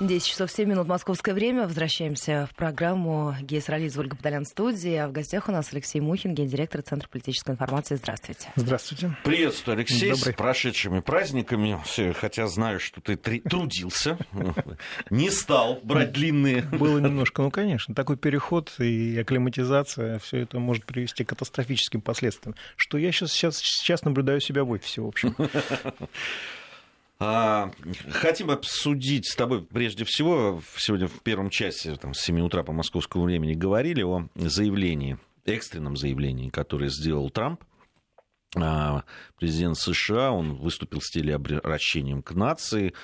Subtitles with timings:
[0.00, 1.64] 10 часов 7 минут московское время.
[1.64, 4.94] Возвращаемся в программу «Гейс Ролиз» Ольга Подолян в студии.
[4.94, 7.96] А в гостях у нас Алексей Мухин, гендиректор Центра политической информации.
[7.96, 8.48] Здравствуйте.
[8.54, 9.16] Здравствуйте.
[9.24, 10.34] Приветствую, Алексей, Добрый.
[10.34, 11.82] с прошедшими праздниками.
[12.14, 14.16] Хотя знаю, что ты трудился,
[15.10, 16.62] не стал брать длинные.
[16.62, 17.92] Было немножко, ну, конечно.
[17.92, 22.54] Такой переход и акклиматизация, все это может привести к катастрофическим последствиям.
[22.76, 25.34] Что я сейчас, сейчас, сейчас наблюдаю себя в офисе, в общем.
[27.20, 27.72] А,
[28.10, 32.72] хотим обсудить с тобой прежде всего, сегодня в первом часе, там, с 7 утра по
[32.72, 37.64] московскому времени, говорили о заявлении, экстренном заявлении, которое сделал Трамп,
[38.56, 39.02] а,
[39.36, 42.94] президент США, он выступил с телеобращением к нации,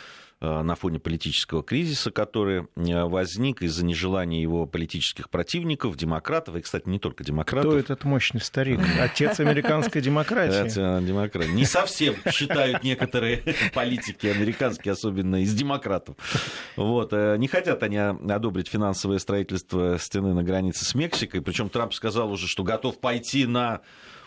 [0.41, 6.89] на фоне политического кризиса, который э, возник из-за нежелания его политических противников, демократов, и, кстати,
[6.89, 7.71] не только демократов.
[7.71, 8.81] Кто этот мощный старик?
[9.01, 11.05] Отец американской демократии.
[11.07, 11.51] демократии.
[11.51, 13.43] Не совсем считают некоторые
[13.75, 16.17] политики американские, особенно из демократов.
[16.77, 17.13] Вот.
[17.13, 22.31] Э, не хотят они одобрить финансовое строительство стены на границе с Мексикой, причем Трамп сказал
[22.31, 23.81] уже, что готов пойти на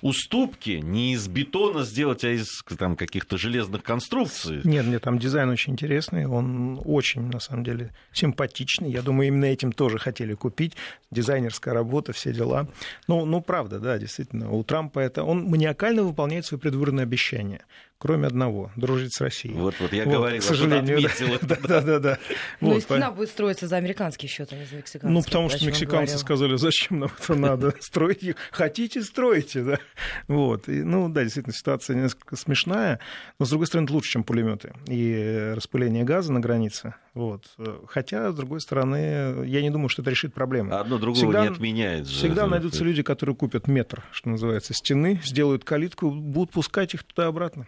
[0.07, 4.61] уступки не из бетона сделать, а из там, каких-то железных конструкций.
[4.63, 8.89] Нет, нет, там дизайн очень интересный, он очень, на самом деле, симпатичный.
[8.91, 10.73] Я думаю, именно этим тоже хотели купить.
[11.11, 12.67] Дизайнерская работа, все дела.
[13.07, 14.51] Ну, ну правда, да, действительно.
[14.51, 15.23] У Трампа это...
[15.23, 17.61] Он маниакально выполняет свои предвыборные обещания
[17.97, 19.55] кроме одного дружить с Россией.
[19.55, 20.99] Вот, вот я вот, говорил, к сожалению,
[21.41, 22.19] да, да, да, да.
[22.61, 25.13] Ну, вот, стена будет строиться за американский счет, а не за мексиканский.
[25.13, 28.35] Ну, потому что мексиканцы сказали, зачем нам это надо строить их?
[28.51, 29.79] Хотите, стройте, да.
[30.27, 30.69] Вот.
[30.69, 32.99] И, ну, да, действительно, ситуация несколько смешная,
[33.39, 36.93] но, с другой стороны, это лучше, чем пулеметы и распыление газа на границе.
[37.13, 37.45] Вот.
[37.87, 40.75] Хотя, с другой стороны, я не думаю, что это решит проблему.
[40.75, 42.07] Одно другого всегда, не отменяет.
[42.07, 47.67] Всегда найдутся люди, которые купят метр, что называется, стены, сделают калитку, будут пускать их туда-обратно.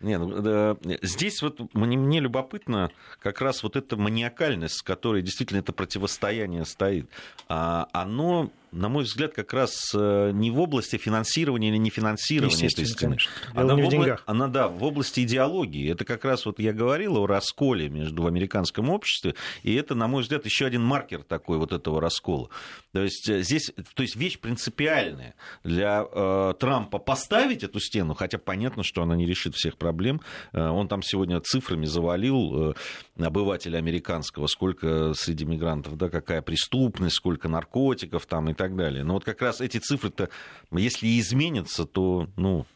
[0.00, 5.22] Не, ну, да, здесь вот мне, мне любопытно как раз вот эта маниакальность, с которой
[5.22, 7.10] действительно это противостояние стоит.
[7.48, 12.86] А, оно на мой взгляд, как раз э, не в области финансирования или нефинансирования этой
[12.86, 13.16] стены.
[13.54, 14.18] Она, в обла...
[14.26, 15.90] она, да, в области идеологии.
[15.90, 20.08] Это как раз вот я говорил о расколе между в американском обществе, и это, на
[20.08, 22.50] мой взгляд, еще один маркер такой вот этого раскола.
[22.92, 25.34] То есть э, здесь, то есть вещь принципиальная
[25.64, 30.20] для э, Трампа поставить эту стену, хотя понятно, что она не решит всех проблем.
[30.52, 32.74] Э, он там сегодня цифрами завалил э,
[33.18, 39.04] обывателя американского, сколько среди мигрантов, да, какая преступность, сколько наркотиков там и так далее.
[39.04, 40.28] Но вот как раз эти цифры-то,
[40.72, 42.66] если изменятся, то, ну,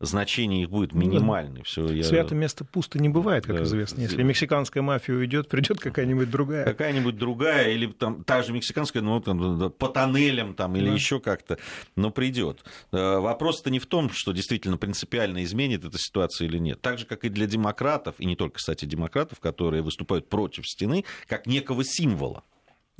[0.00, 1.62] значение их будет минимальное.
[1.62, 2.04] Все, я...
[2.04, 3.62] Свято место пусто не бывает, как да.
[3.64, 4.00] известно.
[4.00, 6.64] Если мексиканская мафия уйдет, придет какая-нибудь другая.
[6.64, 10.94] Какая-нибудь другая, или там та же мексиканская, ну, там, по тоннелям там, или да.
[10.94, 11.58] еще как-то,
[11.96, 12.64] но придет.
[12.92, 16.80] Э, вопрос-то не в том, что действительно принципиально изменит эта ситуация или нет.
[16.80, 21.04] Так же, как и для демократов, и не только, кстати, демократов, которые выступают против стены,
[21.26, 22.42] как некого символа.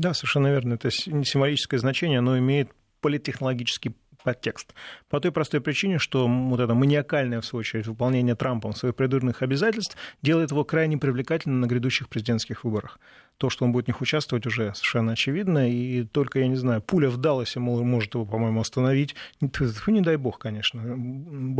[0.00, 0.74] Да, совершенно верно.
[0.74, 2.70] Это символическое значение, оно имеет
[3.02, 3.94] политтехнологический
[4.24, 4.74] подтекст.
[5.10, 9.42] По той простой причине, что вот это маниакальное, в свою очередь, выполнение Трампом своих предвыборных
[9.42, 12.98] обязательств делает его крайне привлекательным на грядущих президентских выборах.
[13.36, 16.80] То, что он будет в них участвовать, уже совершенно очевидно, и только, я не знаю,
[16.80, 19.14] пуля в Далласе может его, по-моему, остановить.
[19.40, 20.82] Не дай бог, конечно,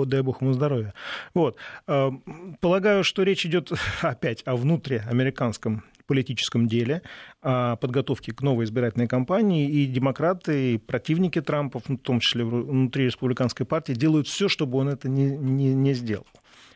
[0.06, 0.94] дай бог ему здоровья.
[1.34, 1.56] Вот.
[1.86, 2.10] А,
[2.60, 7.02] полагаю, что речь идет опять о внутриамериканском политическом деле,
[7.40, 13.04] о подготовке к новой избирательной кампании, и демократы, и противники Трампа, в том числе внутри
[13.04, 16.26] республиканской партии, делают все, чтобы он это не, не, не сделал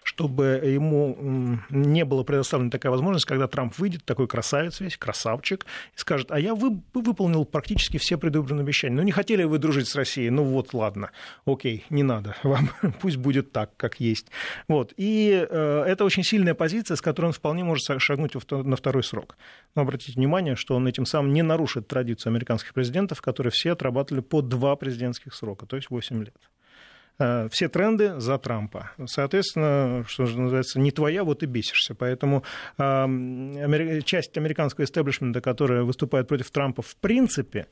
[0.05, 5.65] чтобы ему не было предоставлена такая возможность, когда Трамп выйдет, такой красавец весь, красавчик,
[5.97, 8.95] и скажет, а я вы, выполнил практически все предвыборные обещания.
[8.95, 11.11] Ну, не хотели вы дружить с Россией, ну вот, ладно,
[11.47, 12.69] окей, не надо, вам
[13.01, 14.29] пусть будет так, как есть.
[14.69, 14.93] Вот.
[14.99, 19.39] И э, это очень сильная позиция, с которой он вполне может шагнуть на второй срок.
[19.75, 24.21] Но обратите внимание, что он этим самым не нарушит традицию американских президентов, которые все отрабатывали
[24.21, 26.37] по два президентских срока, то есть 8 лет.
[27.19, 28.91] Э, все тренды за Трампа.
[29.07, 31.95] Соответственно, что же называется, не твоя, вот и бесишься.
[31.95, 32.45] Поэтому
[32.77, 37.67] часть американского истеблишмента, которая выступает против Трампа в принципе,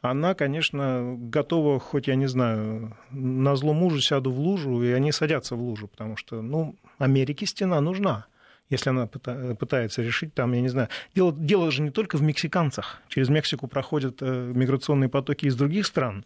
[0.00, 5.10] она, конечно, готова, хоть я не знаю, на зло мужа сяду в лужу, и они
[5.10, 8.26] садятся в лужу, потому что, ну, Америке стена нужна
[8.70, 10.88] если она пытается решить там, я не знаю.
[11.14, 13.00] Дело, дело же не только в мексиканцах.
[13.08, 16.24] Через Мексику проходят э, миграционные потоки из других стран.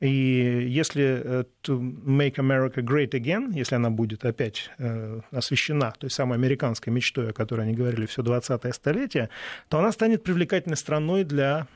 [0.00, 6.10] И если э, to make America great again, если она будет опять э, освещена той
[6.10, 9.28] самой американской мечтой, о которой они говорили все 20-е столетие,
[9.68, 11.66] то она станет привлекательной страной для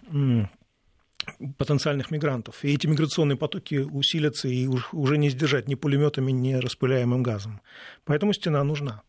[1.59, 2.65] потенциальных мигрантов.
[2.65, 7.61] И эти миграционные потоки усилятся и уже не сдержать ни пулеметами, ни распыляемым газом.
[8.05, 9.03] Поэтому стена нужна.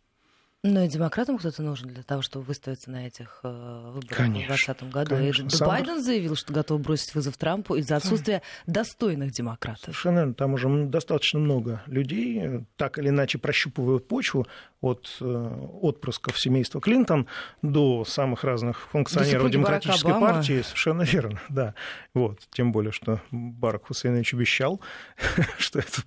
[0.64, 4.58] Но и демократам кто-то нужен для того, чтобы выставиться на этих э, выборах конечно, в
[4.58, 5.16] 2020 году.
[5.16, 5.46] Конечно.
[5.46, 5.68] И Сам...
[5.68, 9.84] Байден заявил, что готов бросить вызов Трампу из-за отсутствия достойных демократов.
[9.84, 14.48] Совершенно Там уже достаточно много людей, э, так или иначе прощупывают почву
[14.82, 17.28] от э, отпрысков семейства Клинтон
[17.62, 20.62] до самых разных функционеров демократической партии.
[20.62, 21.74] Совершенно верно, да.
[22.14, 22.40] Вот.
[22.52, 24.82] Тем более, что Барак Хусейнович обещал,
[25.58, 26.02] что это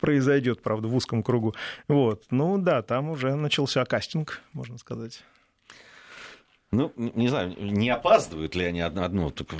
[0.00, 1.54] произойдет, правда, в узком кругу.
[1.88, 2.24] Вот.
[2.30, 5.22] Ну да, там уже начался кастинг, можно сказать.
[6.72, 9.56] Ну, не знаю, не опаздывают ли они одно, одно только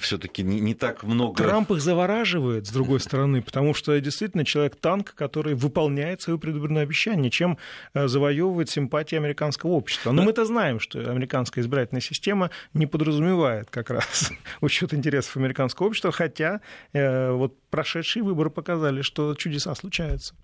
[0.00, 1.42] все-таки не, не так много.
[1.42, 7.30] Трамп их завораживает, с другой стороны, потому что действительно человек-танк, который выполняет свое предвыборное обещание,
[7.30, 7.58] чем
[7.92, 10.12] э, завоевывает симпатии американского общества.
[10.12, 14.32] Но мы-то знаем, что американская избирательная система не подразумевает как раз
[14.62, 16.62] учет интересов американского общества, хотя
[16.94, 20.34] э, вот прошедшие выборы показали, что чудеса случаются.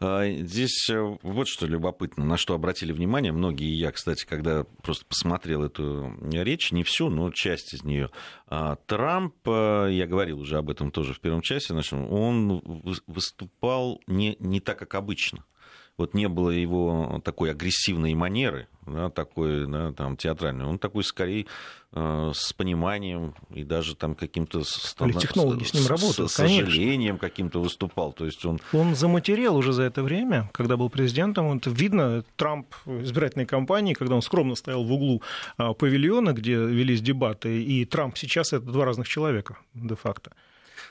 [0.00, 5.04] А, здесь э, вот что любопытно, на что обратили внимание многие, я, кстати, когда просто
[5.06, 8.10] посмотрел эту речь, не всю, но часть из нее.
[8.46, 12.62] А, Трамп, э, я говорил уже об этом тоже в первом часе нашем, он
[13.06, 15.44] выступал не, не так, как обычно
[15.98, 20.64] вот не было его такой агрессивной манеры, да, такой, да, там, театральной.
[20.64, 21.46] Он такой, скорее,
[21.92, 24.62] э, с пониманием и даже там каким-то...
[24.62, 28.12] Технологи с, с ним работают, С сожалением каким-то выступал.
[28.12, 28.60] То есть он...
[28.72, 31.56] он заматерел уже за это время, когда был президентом.
[31.56, 35.22] Это видно, Трамп избирательной кампании, когда он скромно стоял в углу
[35.56, 40.30] а, павильона, где велись дебаты, и Трамп сейчас это два разных человека, де-факто.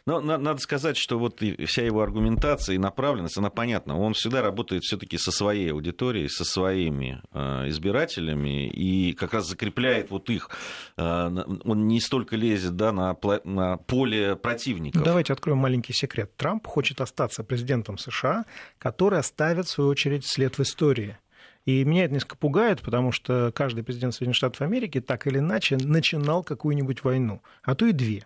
[0.08, 4.00] Но надо сказать, что вот вся его аргументация и направленность, она понятна.
[4.00, 10.10] Он всегда работает все-таки со своей аудиторией, со своими э, избирателями и как раз закрепляет
[10.10, 10.50] вот их.
[10.96, 11.30] Э,
[11.66, 15.04] он не столько лезет да, на, на поле противников.
[15.04, 16.32] Давайте откроем маленький секрет.
[16.38, 18.46] Трамп хочет остаться президентом США,
[18.80, 21.18] который оставит, в свою очередь, след в истории.
[21.66, 25.76] И меня это несколько пугает, потому что каждый президент Соединенных Штатов Америки так или иначе
[25.76, 28.26] начинал какую-нибудь войну, а то и две.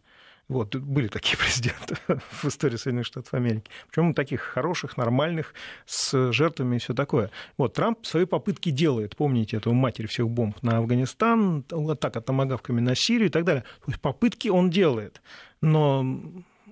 [0.51, 3.71] Вот, были такие президенты в истории Соединенных Штатов Америки.
[3.89, 5.53] Причем таких хороших, нормальных,
[5.85, 7.31] с жертвами и все такое.
[7.57, 9.15] Вот, Трамп свои попытки делает.
[9.15, 13.63] Помните эту матерь всех бомб на Афганистан, атака томогавками на Сирию и так далее.
[13.85, 15.21] То есть попытки он делает.
[15.61, 16.19] Но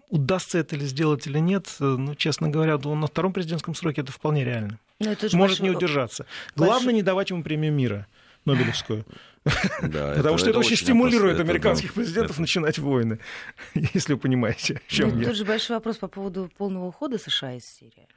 [0.09, 4.43] удастся это ли сделать или нет, ну, честно говоря, на втором президентском сроке это вполне
[4.43, 4.77] реально.
[4.99, 5.69] Может большой...
[5.69, 6.25] не удержаться.
[6.57, 6.93] Главное, большой...
[6.95, 8.07] не давать ему премию мира.
[8.45, 9.05] Нобелевскую.
[9.81, 13.19] Да, Потому что это очень стимулирует американских президентов начинать войны,
[13.93, 15.27] если вы понимаете, о чем ну, я.
[15.27, 18.07] Тут же большой вопрос по поводу полного ухода США из Сирии.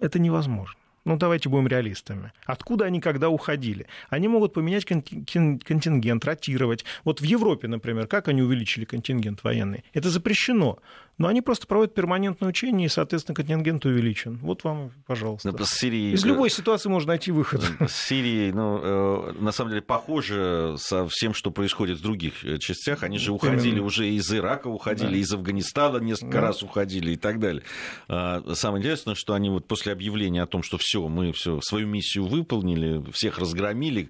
[0.00, 0.76] Это невозможно.
[1.06, 2.32] Ну, давайте будем реалистами.
[2.44, 3.86] Откуда они когда уходили?
[4.10, 6.84] Они могут поменять контингент, ротировать.
[7.04, 9.84] Вот в Европе, например, как они увеличили контингент военный?
[9.94, 10.78] Это запрещено.
[11.20, 14.38] Но они просто проводят перманентное учение, и, соответственно, контингент увеличен.
[14.38, 15.52] Вот вам, пожалуйста.
[15.62, 16.14] с Сирией...
[16.14, 17.62] Из любой ситуации можно найти выход.
[17.86, 22.56] С Сирией, ну, э, на самом деле, похоже со всем, что происходит в других э,
[22.56, 23.02] частях.
[23.02, 23.84] Они же уходили Именно.
[23.84, 25.16] уже из Ирака, уходили да.
[25.16, 26.40] из Афганистана, несколько да.
[26.40, 27.64] раз уходили и так далее.
[28.08, 31.86] А, самое интересное, что они вот после объявления о том, что все, мы все, свою
[31.86, 34.08] миссию выполнили, всех разгромили,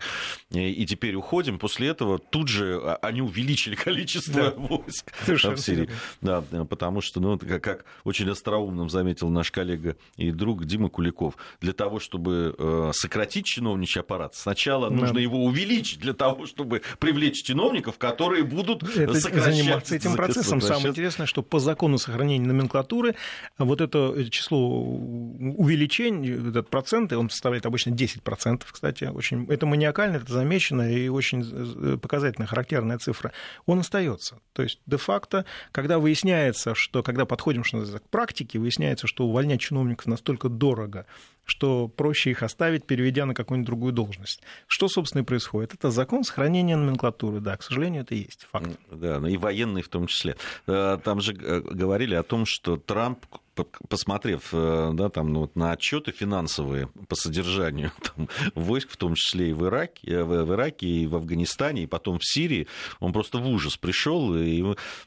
[0.53, 4.51] э, и теперь уходим, после этого тут же а, они увеличили количество да.
[4.53, 5.91] войск в Сирии.
[6.21, 10.88] Да, потому потому что, ну, как, как очень остроумным заметил наш коллега и друг Дима
[10.88, 14.97] Куликов, для того, чтобы э, сократить чиновничий аппарат, сначала да.
[14.97, 20.60] нужно его увеличить для того, чтобы привлечь чиновников, которые будут это, заниматься этим процессом.
[20.60, 23.15] Самое интересное, что по закону сохранения номенклатуры
[23.58, 30.32] вот это число увеличения, этот процент, он составляет обычно 10%, кстати, очень, это маниакально, это
[30.32, 33.32] замечено и очень э, показательная, характерная цифра,
[33.67, 34.39] он остается.
[34.53, 39.61] То есть де-факто, когда выясняется, что что когда подходим что к практике, выясняется, что увольнять
[39.61, 41.06] чиновников настолько дорого,
[41.44, 44.43] что проще их оставить, переведя на какую-нибудь другую должность.
[44.67, 45.73] Что, собственно, и происходит?
[45.73, 48.70] Это закон сохранения номенклатуры, да, к сожалению, это есть факт.
[48.91, 50.37] Да, и военный в том числе.
[50.67, 53.25] Э, там же э, говорили о том, что Трамп
[53.64, 59.14] посмотрев э, да, там, ну, вот на отчеты финансовые по содержанию там, войск, в том
[59.14, 62.67] числе и в Ираке, э, в, Ираке, и в Афганистане, и потом в Сирии,
[62.98, 64.36] он просто в ужас пришел.
[64.36, 64.64] И,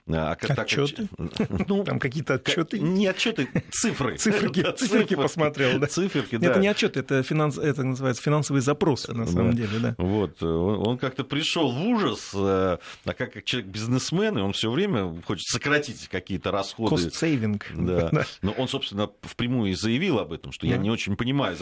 [0.08, 1.08] а, отчеты?
[1.38, 2.80] Так, ну, там какие-то отчеты?
[2.80, 4.18] Не отчеты, цифры.
[4.24, 5.88] Циферки, циферки посмотрел, да.
[5.88, 6.52] Циферки, да.
[6.52, 9.96] Это не отчеты, это, финанс, это называется финансовые запросы, на самом деле, да.
[9.98, 15.22] Вот, он, как-то пришел в ужас, э, а как, как человек-бизнесмен, и он все время
[15.26, 16.96] хочет сократить какие-то расходы.
[16.96, 17.62] Cost-saving.
[17.74, 18.26] Да.
[18.44, 21.58] Но он, собственно, впрямую и заявил об этом, что я не очень понимаю,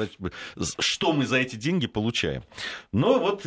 [0.80, 2.44] что мы за эти деньги получаем.
[2.92, 3.46] Но вот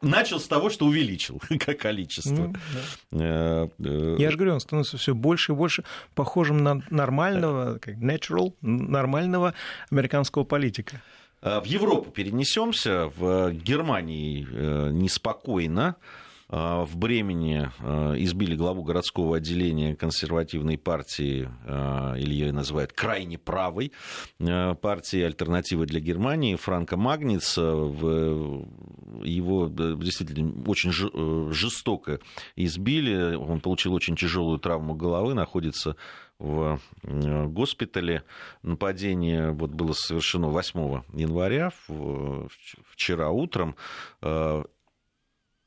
[0.00, 1.40] начал с того, что увеличил
[1.78, 2.30] количество.
[2.30, 2.54] Ну,
[3.10, 3.24] да.
[3.24, 7.96] Э, э, я же говорю, он становится все больше и больше похожим на нормального, как
[7.96, 9.54] natural, нормального
[9.90, 11.02] американского политика.
[11.42, 13.10] В Европу перенесемся.
[13.16, 14.46] В Германии
[14.90, 15.96] неспокойно.
[16.48, 23.36] А, в Бремени а, избили главу городского отделения консервативной партии, а, или ее называют крайне
[23.36, 23.92] правой
[24.38, 27.62] партии «Альтернатива для Германии» Франка Магница.
[29.22, 32.20] Его действительно очень э, жестоко
[32.54, 33.34] избили.
[33.34, 35.96] Он получил очень тяжелую травму головы, находится
[36.38, 38.24] в э, госпитале.
[38.62, 41.72] Нападение вот было совершено 8 января,
[42.92, 43.74] вчера утром.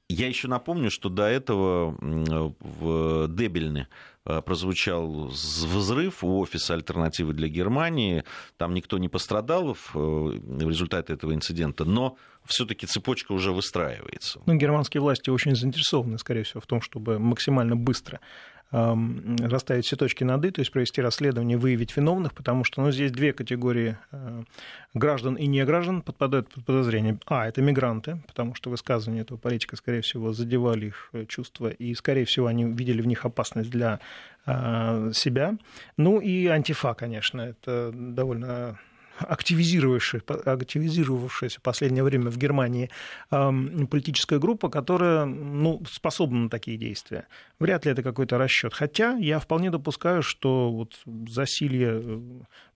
[0.09, 3.87] Я еще напомню, что до этого в Дебельне
[4.25, 8.23] э, прозвучал взрыв у офиса альтернативы для Германии.
[8.57, 14.41] Там никто не пострадал в э, результате этого инцидента, но все-таки цепочка уже выстраивается.
[14.47, 18.19] Ну, германские власти очень заинтересованы, скорее всего, в том, чтобы максимально быстро
[18.71, 23.11] расставить все точки над «и», то есть провести расследование, выявить виновных, потому что ну, здесь
[23.11, 24.43] две категории э,
[24.93, 27.19] граждан и неграждан подпадают под подозрение.
[27.25, 31.95] А, это мигранты, потому что высказывания этого политика, скорее всего, задевали их э, чувства, и,
[31.95, 33.99] скорее всего, они видели в них опасность для
[34.45, 35.57] э, себя.
[35.97, 38.79] Ну и антифа, конечно, это довольно
[39.19, 42.89] активизировавшаяся в последнее время в Германии
[43.29, 47.27] политическая группа, которая ну, способна на такие действия.
[47.59, 48.73] Вряд ли это какой-то расчет.
[48.73, 52.19] Хотя я вполне допускаю, что вот засилье э,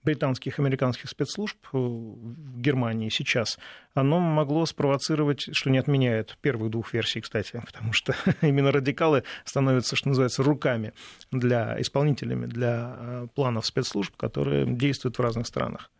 [0.02, 3.58] британских и американских спецслужб э, в Германии сейчас,
[3.94, 9.96] оно могло спровоцировать, что не отменяет первых двух версий, кстати, потому что именно радикалы становятся,
[9.96, 10.92] что называется, руками
[11.30, 15.90] для исполнителями для э, планов спецслужб, которые действуют в разных странах.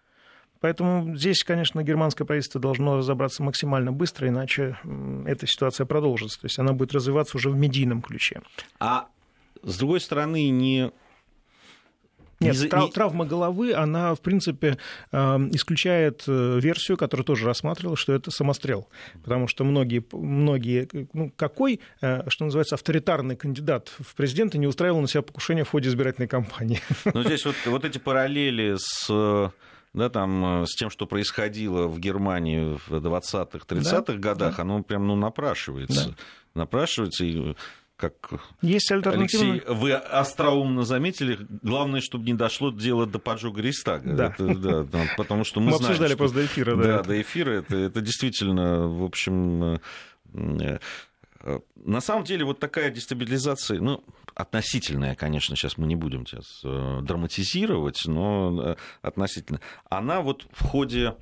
[0.65, 4.79] Поэтому здесь, конечно, германское правительство должно разобраться максимально быстро, иначе
[5.27, 6.41] эта ситуация продолжится.
[6.41, 8.41] То есть она будет развиваться уже в медийном ключе.
[8.81, 9.09] А
[9.63, 10.91] с другой стороны, не
[12.41, 12.69] нет, не...
[12.69, 14.79] трав, травма головы, она, в принципе,
[15.13, 18.89] исключает э, версию, которую тоже рассматривала, что это самострел.
[19.23, 25.03] Потому что многие, многие ну, какой, э, что называется, авторитарный кандидат в президенты не устраивал
[25.03, 26.81] на себя покушение в ходе избирательной кампании.
[27.05, 29.53] Ну, здесь вот, вот эти параллели с
[29.95, 34.63] да, там, э, с тем, что происходило в Германии в 20-х, 30-х да, годах, да.
[34.63, 36.09] оно прям ну, напрашивается.
[36.09, 36.15] Да.
[36.55, 37.55] Напрашивается, и
[37.97, 38.15] как
[38.61, 38.91] Есть.
[38.91, 44.13] Алексей, вы остроумно заметили, главное, чтобы не дошло дело до поджога Рейстага.
[44.13, 44.35] Да.
[44.37, 46.19] Это, да, потому что мы, мы знаем, обсуждали что...
[46.19, 46.77] после эфира.
[46.77, 47.51] Да, да до эфира.
[47.53, 49.79] Это, это действительно, в общем,
[50.35, 50.79] э,
[51.45, 54.03] э, на самом деле вот такая дестабилизация, ну,
[54.35, 60.65] относительная, конечно, сейчас мы не будем сейчас э, драматизировать, но э, относительно, она вот в
[60.65, 61.15] ходе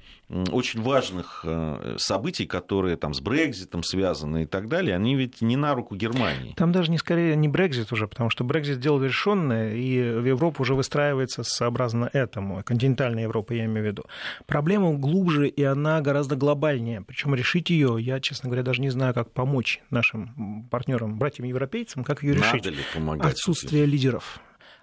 [0.51, 5.57] очень важных э, событий, которые там с Брекзитом связаны и так далее, они ведь не
[5.57, 6.55] на руку Германии.
[6.57, 10.63] Там даже не скорее не Брекзит уже, потому что Брекзит дело решенное, и в Европу
[10.63, 14.05] уже выстраивается сообразно этому, континентальная Европа, я имею в виду.
[14.47, 17.03] Проблема глубже, и она гораздо глобальнее.
[17.03, 22.23] Причем решить ее, я, честно говоря, даже не знаю, как помочь нашим партнерам, братьям-европейцам, как
[22.23, 22.65] ее решить.
[22.65, 23.33] Надо ли помогать?
[23.33, 24.41] Отсутствие лидеров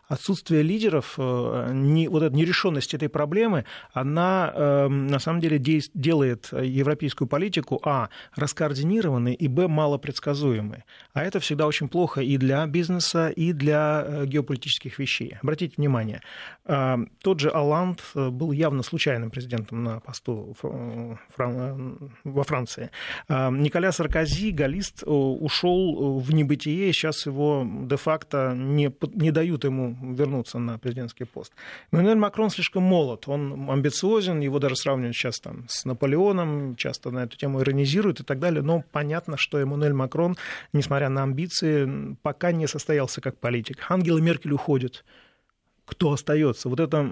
[0.09, 6.49] отсутствие лидеров, э, не, вот эта нерешенность этой проблемы, она э, на самом деле делает
[6.51, 10.83] европейскую политику, а, раскоординированной, и, б, малопредсказуемой.
[11.13, 15.37] А это всегда очень плохо и для бизнеса, и для э, геополитических вещей.
[15.43, 16.21] Обратите внимание,
[16.65, 22.89] тот же Оланд был явно случайным президентом на посту во Франции.
[23.27, 30.77] Николя Саркози, галлист, ушел в небытие, сейчас его де-факто не, не дают ему вернуться на
[30.77, 31.53] президентский пост.
[31.91, 37.23] Эммануэль Макрон слишком молод, он амбициозен, его даже сравнивают сейчас там, с Наполеоном, часто на
[37.23, 40.37] эту тему иронизируют и так далее, но понятно, что Эммануэль Макрон,
[40.73, 43.85] несмотря на амбиции, пока не состоялся как политик.
[43.89, 45.03] Ангела Меркель уходит,
[45.89, 46.69] кто остается.
[46.69, 47.05] Вот это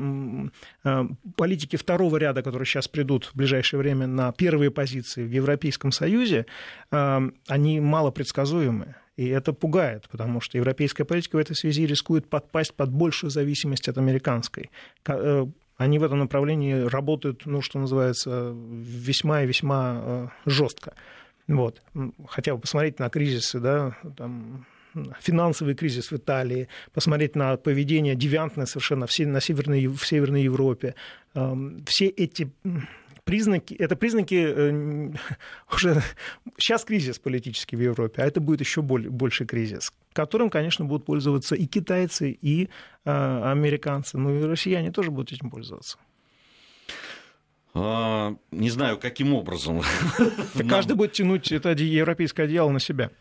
[0.83, 1.03] э,
[1.35, 6.45] политики второго ряда, которые сейчас придут в ближайшее время на первые позиции в Европейском Союзе,
[6.91, 8.95] э, они мало предсказуемы.
[9.17, 13.89] И это пугает, потому что европейская политика в этой связи рискует подпасть под большую зависимость
[13.89, 14.69] от американской.
[15.07, 15.45] Э,
[15.75, 20.93] они в этом направлении работают, ну, что называется, весьма и весьма э, жестко.
[21.47, 21.81] Вот.
[22.27, 24.65] Хотя бы посмотреть на кризисы, да, там,
[25.19, 30.95] финансовый кризис в Италии, посмотреть на поведение девиантное совершенно в, на Северной, в Северной Европе.
[31.33, 32.51] Эм, все эти
[33.27, 35.11] признаки, это признаки э,
[35.71, 36.01] уже
[36.57, 41.05] сейчас кризис политический в Европе, а это будет еще более, больше кризис, которым, конечно, будут
[41.05, 42.69] пользоваться и китайцы, и
[43.05, 45.97] а, американцы, ну и россияне тоже будут этим пользоваться.
[47.73, 49.81] А, не знаю, каким образом.
[50.69, 53.11] Каждый будет тянуть это европейское одеяло на себя.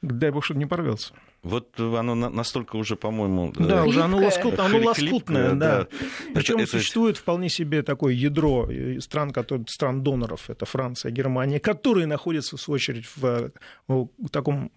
[0.00, 1.14] Дай бог, что не порвется.
[1.42, 3.52] Вот оно настолько уже, по-моему...
[3.56, 5.84] Да, уже оно, лоскут, оно лоскутное, да.
[5.84, 5.88] да.
[6.34, 7.22] Причем это, существует это...
[7.22, 8.68] вполне себе такое ядро
[8.98, 13.52] стран, которые, стран доноров, это Франция, Германия, которые находятся, в свою очередь, в,
[13.86, 14.72] в таком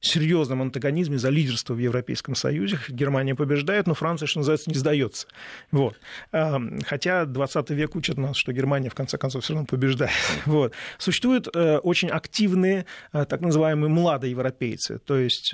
[0.00, 2.78] серьезном антагонизме за лидерство в Европейском Союзе.
[2.88, 5.26] Германия побеждает, но Франция, что называется, не сдается.
[5.72, 5.98] Вот.
[6.30, 10.12] Хотя 20 век учит нас, что Германия, в конце концов, все равно побеждает.
[10.46, 10.72] Вот.
[10.98, 15.52] Существуют э, очень активные, э, так называемые младые европейцы, то есть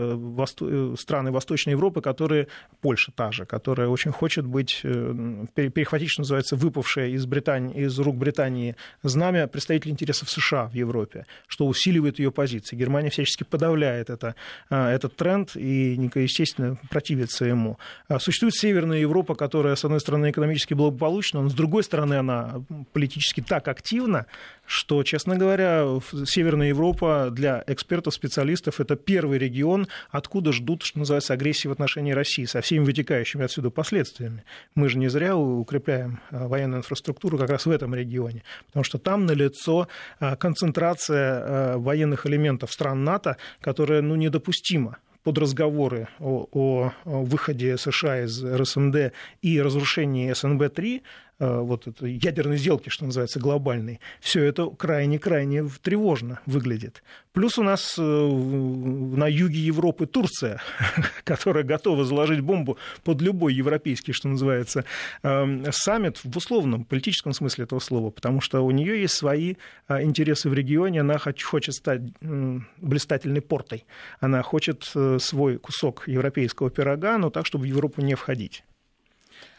[0.00, 2.48] э, Э, страны Восточной Европы, которые,
[2.80, 7.98] Польша та же, которая очень хочет быть, э, перехватить, что называется, выпавшая из, Британии, из
[7.98, 12.76] рук Британии знамя представителей интересов США в Европе, что усиливает ее позиции.
[12.76, 14.34] Германия всячески подавляет это,
[14.70, 17.78] э, этот тренд и, естественно, противится ему.
[18.08, 22.62] А существует Северная Европа, которая, с одной стороны, экономически благополучна, но с другой стороны, она
[22.92, 24.26] политически так активна,
[24.70, 25.84] что, честно говоря,
[26.26, 32.12] Северная Европа для экспертов, специалистов это первый регион, откуда ждут, что называется, агрессии в отношении
[32.12, 34.44] России со всеми вытекающими отсюда последствиями.
[34.76, 38.98] Мы же не зря укрепляем а, военную инфраструктуру как раз в этом регионе, потому что
[38.98, 39.88] там налицо
[40.20, 47.76] а, концентрация а, военных элементов стран НАТО, которая ну, недопустима под разговоры о, о выходе
[47.76, 49.12] США из РСМД
[49.42, 56.40] и разрушении СНБ-3 Э, вот этой ядерной сделки, что называется, глобальной, все это крайне-крайне тревожно
[56.46, 57.02] выглядит.
[57.32, 60.60] Плюс у нас э, на юге Европы Турция,
[61.24, 64.84] которая готова заложить бомбу под любой европейский, что называется,
[65.22, 69.54] эм, саммит в условном политическом смысле этого слова, потому что у нее есть свои
[69.88, 73.84] э, интересы в регионе, она хочет стать блистательной портой,
[74.18, 78.64] она хочет свой кусок европейского пирога, но так, чтобы в Европу не входить.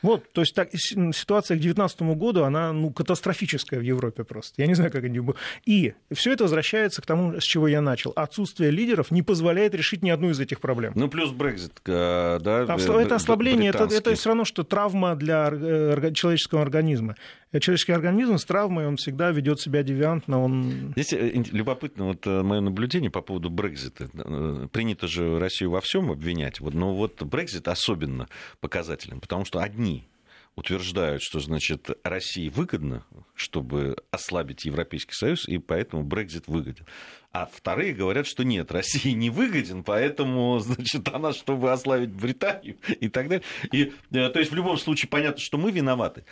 [0.01, 4.61] Вот, то есть так, ситуация к 2019 году, она ну, катастрофическая в Европе просто.
[4.61, 5.39] Я не знаю, как они будут.
[5.65, 8.11] И все это возвращается к тому, с чего я начал.
[8.15, 10.93] Отсутствие лидеров не позволяет решить ни одну из этих проблем.
[10.95, 12.63] Ну, плюс Брекзит, э, да?
[12.63, 17.15] Это ослабление, это, это все равно, что травма для э, человеческого организма.
[17.59, 20.41] Человеческий организм с травмой, он всегда ведет себя девиантно.
[20.41, 20.93] Он...
[20.95, 24.07] Здесь э, любопытно вот мое наблюдение по поводу Брекзита.
[24.71, 28.27] Принято же Россию во всем обвинять, но вот Брекзит особенно
[28.61, 29.90] показателен, потому что одни
[30.55, 36.85] утверждают, что, значит, России выгодно, чтобы ослабить Европейский Союз, и поэтому Брекзит выгоден.
[37.33, 43.07] А вторые говорят, что нет, России не выгоден, поэтому, значит, она, чтобы ославить Британию и
[43.07, 43.43] так далее.
[43.71, 46.25] И, э, то есть, в любом случае, понятно, что мы виноваты.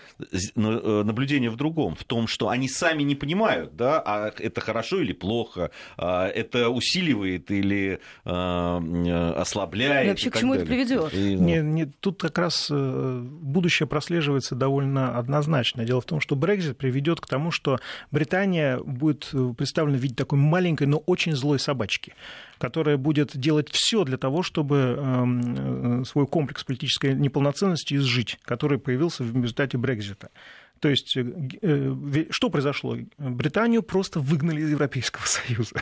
[0.56, 4.60] Но э, наблюдение в другом, в том, что они сами не понимают, да, а это
[4.60, 10.06] хорошо или плохо, а это усиливает или э, ослабляет.
[10.06, 10.66] И вообще, и к чему далее.
[10.66, 11.14] это приведет?
[11.14, 11.46] И, ну...
[11.46, 15.86] не, не, тут как раз будущее прослеживается довольно однозначно.
[15.86, 17.80] Дело в том, что Брекзит приведет к тому, что
[18.12, 22.14] Британия будет представлена в виде такой маленькой но очень злой собачки,
[22.58, 28.80] которая будет делать все для того, чтобы эм, э, свой комплекс политической неполноценности изжить, который
[28.80, 30.30] появился в результате Брекзита.
[30.80, 31.26] То есть э,
[31.62, 32.98] э, что произошло?
[33.18, 35.76] Британию просто выгнали из Европейского Союза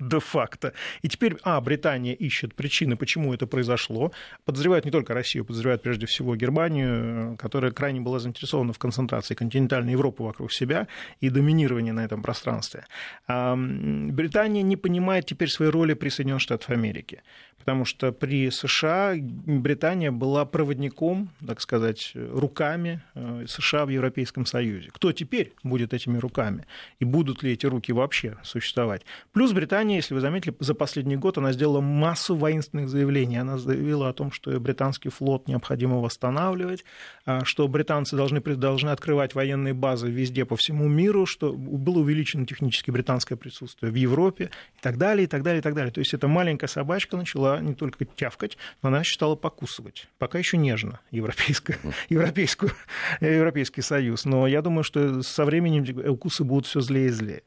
[0.00, 0.72] де-факто.
[1.02, 4.12] И теперь, а, Британия ищет причины, почему это произошло.
[4.44, 9.92] Подозревают не только Россию, подозревают прежде всего Германию, которая крайне была заинтересована в концентрации континентальной
[9.92, 10.86] Европы вокруг себя
[11.20, 12.84] и доминировании на этом пространстве.
[13.26, 17.22] А Британия не понимает теперь своей роли при Соединенных Штатах Америки
[17.66, 24.90] потому что при США Британия была проводником, так сказать, руками э, США в Европейском Союзе.
[24.92, 26.66] Кто теперь будет этими руками?
[26.98, 29.02] И будут ли эти руки вообще существовать?
[29.32, 33.38] Плюс Британия, если вы заметили, за последний год она сделала массу воинственных заявлений.
[33.38, 36.84] Она заявила о том, что британский флот необходимо восстанавливать,
[37.24, 42.44] а, что британцы должны, должны открывать военные базы везде по всему миру, что было увеличено
[42.46, 45.92] технически британское присутствие в Европе и так далее, и так далее, и так далее.
[45.92, 50.08] То есть эта маленькая собачка начала не только тявкать, но она стала покусывать.
[50.18, 52.72] Пока еще нежно европейскую, европейскую,
[53.20, 54.24] Европейский Союз.
[54.26, 57.42] Но я думаю, что со временем укусы будут все злее и злее.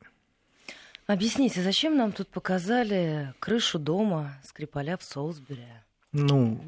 [1.07, 5.67] Объясните, зачем нам тут показали крышу дома Скрипаля в Солсбери?
[6.13, 6.63] Ну,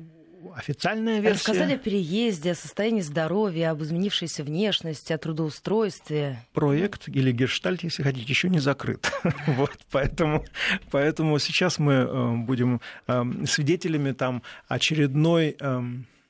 [0.54, 1.36] официальная версия.
[1.36, 6.46] Рассказали о переезде, о состоянии здоровья, об изменившейся внешности, о трудоустройстве.
[6.52, 9.10] Проект или герштальт, если хотите, еще не закрыт.
[9.48, 10.44] вот, поэтому,
[10.92, 16.21] поэтому сейчас мы э, будем э, свидетелями там очередной эм, Э,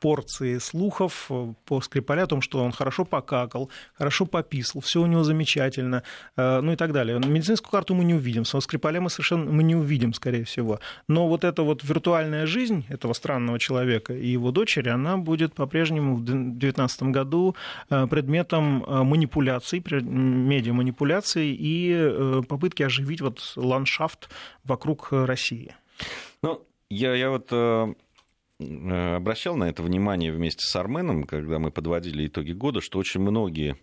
[0.00, 5.06] порции слухов э, по Скрипаля о том, что он хорошо покакал, хорошо пописал, все у
[5.06, 6.02] него замечательно,
[6.36, 7.20] э, ну и так далее.
[7.24, 10.80] Медицинскую карту мы не увидим, со Скрипаля мы совершенно мы не увидим, скорее всего.
[11.06, 16.16] Но вот эта вот виртуальная жизнь этого странного человека и его дочери, она будет по-прежнему
[16.16, 17.54] в 2019 году
[17.88, 24.28] предметом манипуляций, медиаманипуляций и попытки оживить вот ландшафт
[24.64, 25.74] вокруг России.
[26.42, 27.52] Ну, я, я вот
[29.16, 33.76] обращал на это внимание вместе с Арменом, когда мы подводили итоги года, что очень многие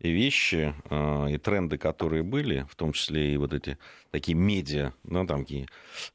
[0.00, 3.78] вещи и тренды, которые были, в том числе и вот эти
[4.10, 5.66] такие медиа, ну, там такие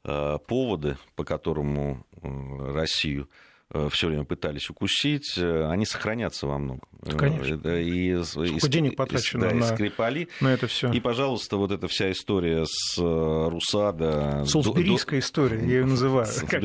[0.02, 3.53] поводы, по которому Россию Э,
[3.90, 6.88] все время пытались укусить, э, они сохранятся во многом.
[7.16, 7.60] Конечно.
[7.64, 10.28] Э, и, Сколько и, денег потрачено да, на, и Скрипали.
[10.40, 10.92] на это все.
[10.92, 14.44] И, пожалуйста, вот эта вся история с Русада...
[14.46, 15.26] Солсберийская до...
[15.26, 16.28] история, я ее называю.
[16.48, 16.62] Как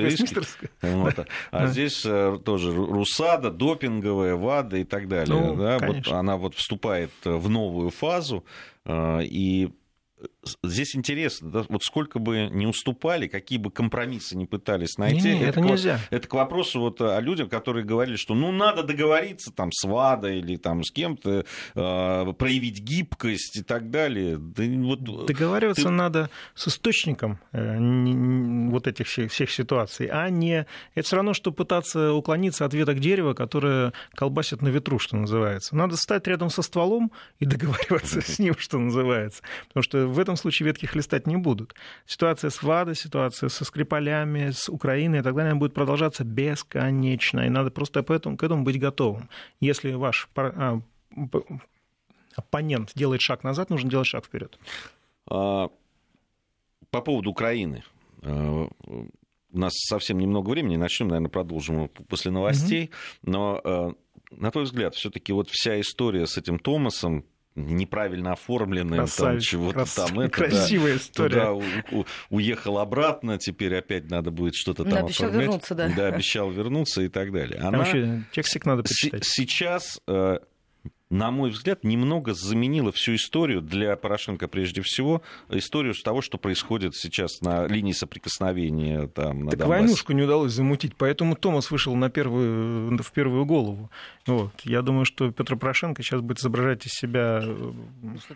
[0.82, 1.28] вот.
[1.52, 5.34] А здесь тоже Русада, допинговая, ВАДА и так далее.
[5.34, 5.80] Ну, да?
[5.80, 8.46] вот она вот вступает в новую фазу,
[8.88, 9.70] и
[10.64, 15.40] здесь интересно, да, вот сколько бы не уступали, какие бы компромиссы не пытались найти, не,
[15.40, 15.98] не, это, это, нельзя.
[15.98, 19.86] К, это к вопросу вот о людях, которые говорили, что ну надо договориться там с
[19.86, 24.38] ВАДА или там с кем-то, э, проявить гибкость и так далее.
[24.40, 25.90] Да, вот, Договариваться ты...
[25.90, 30.66] надо с источником э, не, вот этих всех, всех ситуаций, а не...
[30.96, 35.76] Это все равно, что пытаться уклониться от веток дерева, которое колбасит на ветру, что называется.
[35.76, 39.44] Надо стать рядом со стволом и договариваться с ним, что называется.
[39.68, 41.76] Потому что в этом случае ветки хлестать не будут.
[42.06, 47.46] Ситуация с ВАДой, ситуация со Скрипалями, с Украиной и так далее будет продолжаться бесконечно.
[47.46, 49.30] И надо просто к этому, к этому быть готовым.
[49.60, 50.82] Если ваш а,
[52.36, 54.58] оппонент делает шаг назад, нужно делать шаг вперед.
[55.30, 55.70] А,
[56.92, 57.84] по поводу Украины.
[58.24, 58.68] А,
[59.52, 62.92] у нас совсем немного времени, начнем, наверное, продолжим после новостей.
[63.24, 63.32] Угу.
[63.32, 63.96] Но,
[64.32, 67.26] на твой взгляд, все-таки вот вся история с этим Томасом,
[67.68, 69.94] неправильно оформленным, там чего-то крас...
[69.96, 70.20] там.
[70.20, 71.30] Это, красивая да, история.
[71.30, 75.48] Туда у, у, уехал обратно, теперь опять надо будет что-то там обещал оформлять.
[75.48, 75.92] вернуться, да.
[75.96, 77.60] Да, обещал вернуться и так далее.
[77.60, 77.70] Она...
[77.70, 79.26] А вообще текстик надо почитать.
[79.26, 80.40] Сейчас э,
[81.10, 86.38] на мой взгляд, немного заменила всю историю для Порошенко прежде всего, историю с того, что
[86.38, 89.82] происходит сейчас на линии соприкосновения там, на Так Донбассе.
[89.82, 93.90] войнушку не удалось замутить, поэтому Томас вышел на первую, в первую голову.
[94.28, 94.54] Вот.
[94.64, 97.42] Я думаю, что Петр Порошенко сейчас будет изображать из себя...
[97.44, 97.74] Э,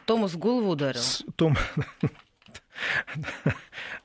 [0.05, 1.01] Томас в голову ударил.
[1.35, 1.55] Том...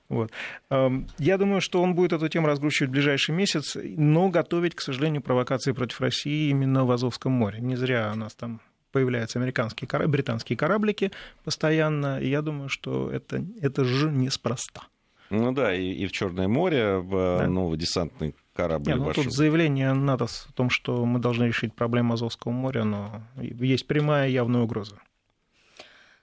[0.09, 0.31] Вот.
[0.71, 5.21] Я думаю, что он будет эту тему разгрузчивать в ближайший месяц, но готовить, к сожалению,
[5.21, 7.61] провокации против России именно в Азовском море.
[7.61, 11.13] Не зря у нас там появляются американские, британские кораблики
[11.45, 14.83] постоянно, и я думаю, что это, это же неспроста.
[15.31, 17.47] Ну да, и, и в Черное море, в да.
[17.47, 18.93] новый десантный корабль.
[18.93, 23.23] Нет, ну, тут заявление НАТО о том, что мы должны решить проблему Азовского моря, но
[23.37, 24.97] есть прямая явная угроза.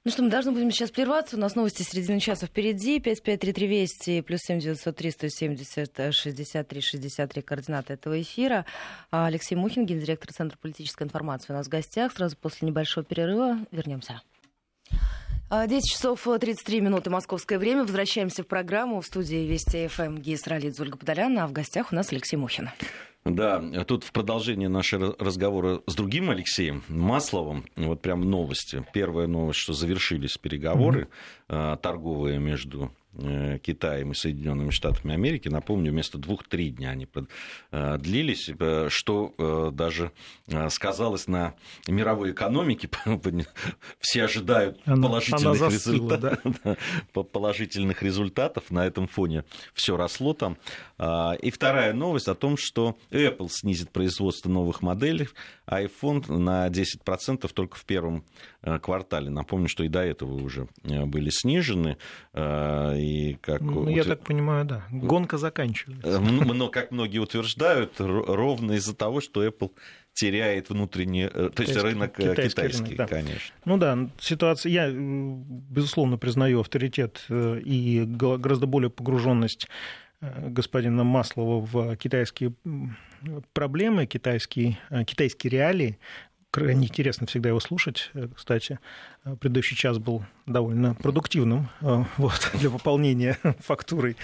[0.05, 1.35] Ну что, мы должны будем сейчас прерваться.
[1.35, 2.99] У нас новости середины часа впереди.
[2.99, 8.67] 5533 Вести, плюс 7903 170 63 63 координаты этого эфира.
[9.09, 12.13] А Алексей Мухин, гендиректор Центра политической информации у нас в гостях.
[12.13, 14.21] Сразу после небольшого перерыва вернемся.
[15.49, 17.81] 10 часов 33 минуты московское время.
[17.81, 21.95] Возвращаемся в программу в студии Вести ФМ Гейс Ралидзе Ольга Подоляна, а в гостях у
[21.95, 22.69] нас Алексей Мухин.
[23.25, 28.85] Да, тут в продолжении нашего разговора с другим Алексеем Масловым, вот прям новости.
[28.93, 31.07] Первая новость, что завершились переговоры
[31.49, 31.77] mm-hmm.
[31.81, 32.91] торговые между
[33.63, 35.47] Китаем и Соединенными Штатами Америки.
[35.47, 37.07] Напомню, вместо двух-три дня они
[37.71, 40.11] э, длились, э, что даже
[40.69, 41.55] сказалось на
[41.87, 42.89] мировой экономике.
[43.99, 46.77] Все ожидают она, положительных, она застыла, результатов, да?
[47.23, 48.71] положительных результатов.
[48.71, 50.57] На этом фоне все росло там.
[50.97, 55.29] А, и вторая новость о том, что Apple снизит производство новых моделей
[55.67, 58.23] iPhone на 10% только в первом
[58.81, 59.29] квартале.
[59.29, 61.97] Напомню, что и до этого уже были снижены
[62.35, 63.61] и как...
[63.61, 64.85] Ну, я так понимаю, да.
[64.91, 66.19] Гонка заканчивается.
[66.19, 69.71] Но, как многие утверждают, ровно из-за того, что Apple
[70.15, 73.07] теряет внутренний, э, то есть рынок э, китайский, китайский рынок, да.
[73.07, 73.55] конечно.
[73.65, 79.67] Ну да, ситуация, я, безусловно, признаю авторитет э, и гораздо более погруженность
[80.21, 82.53] господина Маслова в китайские
[83.53, 85.99] проблемы, китайские, китайские реалии
[86.55, 88.11] крайне интересно всегда его слушать.
[88.13, 88.79] Э, кстати,
[89.25, 94.15] э, предыдущий час был довольно продуктивным э, вот, для пополнения фактурой.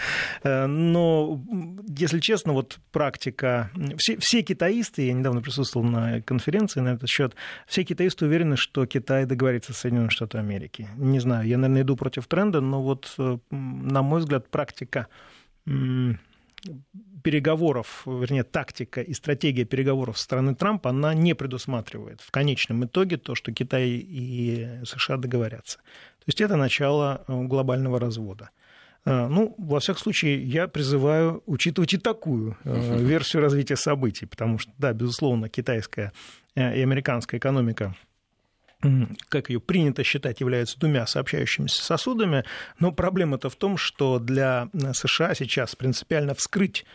[0.43, 1.41] Но,
[1.87, 3.69] если честно, вот практика...
[3.97, 7.35] Все, все китаисты, я недавно присутствовал на конференции на этот счет,
[7.67, 10.87] все китаисты уверены, что Китай договорится с Соединенными Штатами Америки.
[10.95, 13.13] Не знаю, я, наверное, иду против тренда, но вот,
[13.49, 15.07] на мой взгляд, практика
[17.23, 23.17] переговоров, вернее, тактика и стратегия переговоров со стороны Трампа, она не предусматривает в конечном итоге
[23.17, 25.77] то, что Китай и США договорятся.
[25.77, 28.49] То есть это начало э, глобального развода.
[29.05, 34.59] Э, ну, во всяком случае, я призываю учитывать и такую э, версию развития событий, потому
[34.59, 36.11] что, да, безусловно, китайская
[36.55, 37.95] и американская экономика
[39.29, 42.43] как ее принято считать, являются двумя сообщающимися сосудами,
[42.79, 46.85] но проблема-то в том, что для США сейчас принципиально вскрыть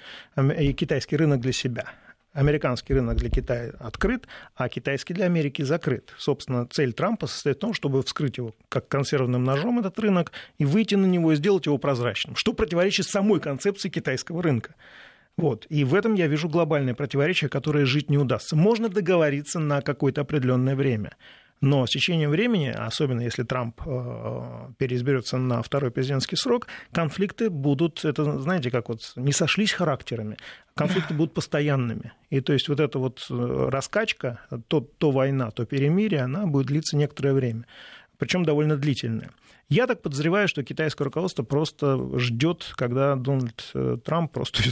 [0.76, 1.92] китайский рынок для себя–
[2.36, 6.12] американский рынок для Китая открыт, а китайский для Америки закрыт.
[6.18, 10.66] Собственно, цель Трампа состоит в том, чтобы вскрыть его как консервным ножом, этот рынок, и
[10.66, 14.74] выйти на него и сделать его прозрачным, что противоречит самой концепции китайского рынка.
[15.38, 15.66] Вот.
[15.70, 18.54] И в этом я вижу глобальное противоречие, которое жить не удастся.
[18.54, 21.16] Можно договориться на какое-то определенное время.
[21.60, 28.04] Но с течением времени, особенно если Трамп э, переизберется на второй президентский срок, конфликты будут,
[28.04, 30.36] это, знаете, как вот не сошлись характерами,
[30.74, 32.12] конфликты будут постоянными.
[32.28, 36.66] И то есть вот эта вот э, раскачка, то, то война, то перемирие, она будет
[36.66, 37.64] длиться некоторое время.
[38.18, 39.30] Причем довольно длительное.
[39.68, 44.62] Я так подозреваю, что китайское руководство просто ждет, когда Дональд э, Трамп просто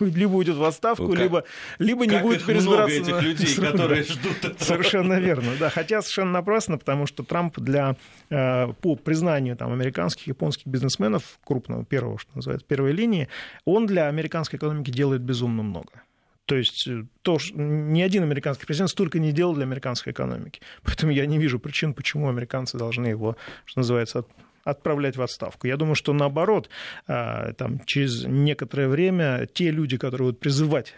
[0.00, 1.44] либо уйдет в отставку, либо,
[1.78, 2.96] либо не будет переизбираться.
[2.96, 5.68] этих людей, которые ждут Совершенно верно, да.
[5.68, 7.96] Хотя совершенно напрасно, потому что Трамп для,
[8.30, 13.28] э, по признанию там, американских, японских бизнесменов, крупного, первого, что называется, первой линии,
[13.66, 15.90] он для американской экономики делает безумно много.
[16.48, 20.62] То есть э, то, ни один американский президент столько не делал для американской экономики.
[20.82, 24.24] Поэтому я не вижу причин, почему американцы должны его, что называется,
[24.64, 25.66] отправлять в отставку.
[25.66, 26.70] Я думаю, что наоборот,
[27.06, 30.94] а, там, через некоторое время те люди, которые будут призывать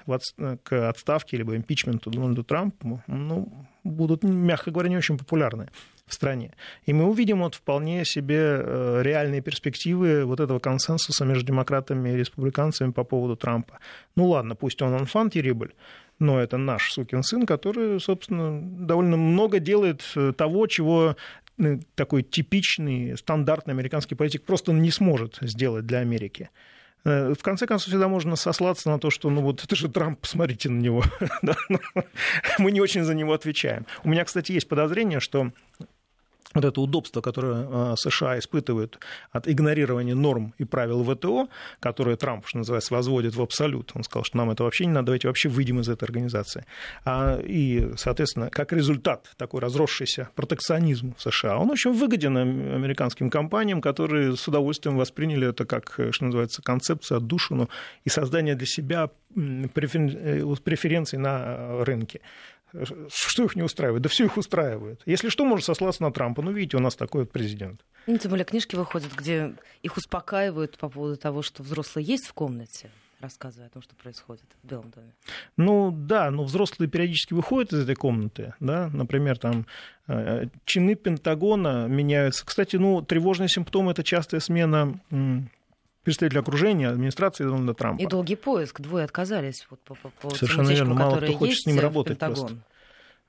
[0.63, 5.69] к отставке либо импичменту Дональду Трампу, ну, будут, мягко говоря, не очень популярны
[6.11, 6.53] в стране.
[6.87, 12.17] И мы увидим вот вполне себе э, реальные перспективы вот этого консенсуса между демократами и
[12.17, 13.79] республиканцами по поводу Трампа.
[14.17, 15.73] Ну ладно, пусть он анфан террибль,
[16.19, 21.17] но это наш сукин сын, который, собственно, довольно много делает э, того, чего
[21.59, 26.51] э, такой типичный, стандартный американский политик просто не сможет сделать для Америки.
[27.03, 30.69] В конце концов, всегда можно сослаться на то, что ну вот это же Трамп, посмотрите
[30.69, 31.03] на него.
[32.59, 33.87] Мы не очень за него отвечаем.
[34.05, 35.51] У меня, кстати, есть подозрение, что
[36.55, 38.99] вот это удобство, которое а, США испытывают
[39.31, 43.93] от игнорирования норм и правил ВТО, которые Трамп, что называется, возводит в абсолют.
[43.95, 46.65] Он сказал, что нам это вообще не надо, давайте вообще выйдем из этой организации.
[47.05, 53.81] А, и, соответственно, как результат такой разросшийся протекционизм в США, он очень выгоден американским компаниям,
[53.81, 57.69] которые с удовольствием восприняли это как, что называется, концепцию, отдушину
[58.05, 62.21] и создание для себя э, преференций на рынке.
[63.09, 64.03] Что их не устраивает?
[64.03, 65.03] Да все их устраивает.
[65.07, 66.43] Если что, можно сослаться на Трампа.
[66.43, 67.85] Ну, видите, у нас такой вот президент.
[68.07, 72.33] Ну, тем более книжки выходят, где их успокаивают по поводу того, что взрослые есть в
[72.33, 75.13] комнате рассказывая о том, что происходит в Белом доме.
[75.57, 79.67] Ну да, но взрослые периодически выходят из этой комнаты, да, например, там
[80.09, 82.47] э, чины Пентагона меняются.
[82.47, 84.99] Кстати, ну, тревожные симптомы– это частая смена
[86.03, 88.03] представителя окружения администрации Дональда Трампа.
[88.03, 88.81] И долгий поиск.
[88.81, 90.95] Двое отказались вот, по, по, по Совершенно тем верно.
[90.95, 92.57] Мало кто хочет с ним работать просто.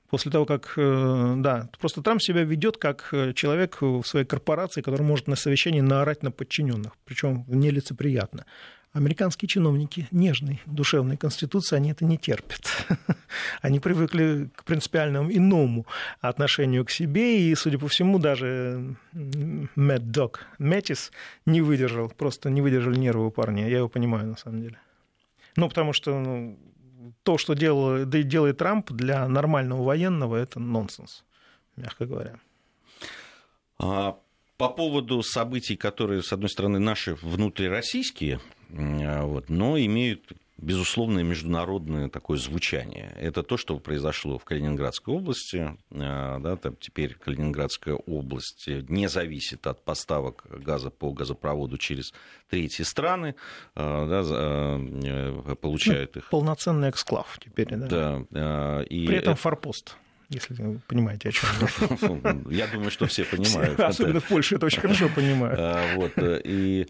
[0.08, 4.82] После того, как, э, да, просто Трамп себя ведет как э, человек в своей корпорации,
[4.82, 8.44] который может на совещании наорать на подчиненных, причем нелицеприятно.
[8.92, 12.86] Американские чиновники нежной душевной конституции, они это не терпят.
[13.62, 15.86] Они привыкли к принципиальному иному
[16.20, 21.10] отношению к себе, и, судя по всему, даже Мэтт Док Мэтис
[21.46, 23.66] не выдержал, просто не выдержали нервы у парня.
[23.66, 24.78] Я его понимаю, на самом деле.
[25.56, 26.58] Ну, потому что ну,
[27.22, 31.24] то, что делал, делает Трамп для нормального военного, это нонсенс,
[31.76, 32.38] мягко говоря.
[33.78, 34.18] А
[34.58, 38.38] по поводу событий, которые, с одной стороны, наши внутрироссийские,
[38.72, 40.32] вот, но имеют
[40.62, 43.14] безусловное международное такое звучание.
[43.20, 45.76] Это то, что произошло в Калининградской области.
[45.90, 52.14] А, да, там теперь Калининградская область не зависит от поставок газа по газопроводу через
[52.48, 53.34] третьи страны,
[53.74, 56.30] а, да, э, получают ну, их.
[56.30, 57.68] Полноценный эксклав теперь.
[57.74, 58.24] Да.
[58.30, 59.96] да и При этом форпост
[60.32, 61.48] если вы понимаете, о чем
[62.50, 62.66] я.
[62.66, 63.78] думаю, что все понимают.
[63.78, 65.58] Особенно в Польше это очень хорошо понимают.
[65.60, 66.86] А, вот, э, и,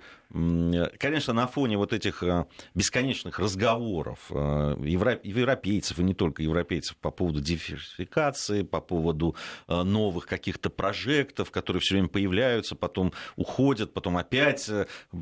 [0.98, 7.10] конечно, на фоне вот этих э, бесконечных разговоров э, европейцев, и не только европейцев, по
[7.10, 9.36] поводу диверсификации, по поводу
[9.68, 14.70] новых каких-то прожектов, которые все время появляются, потом уходят, потом опять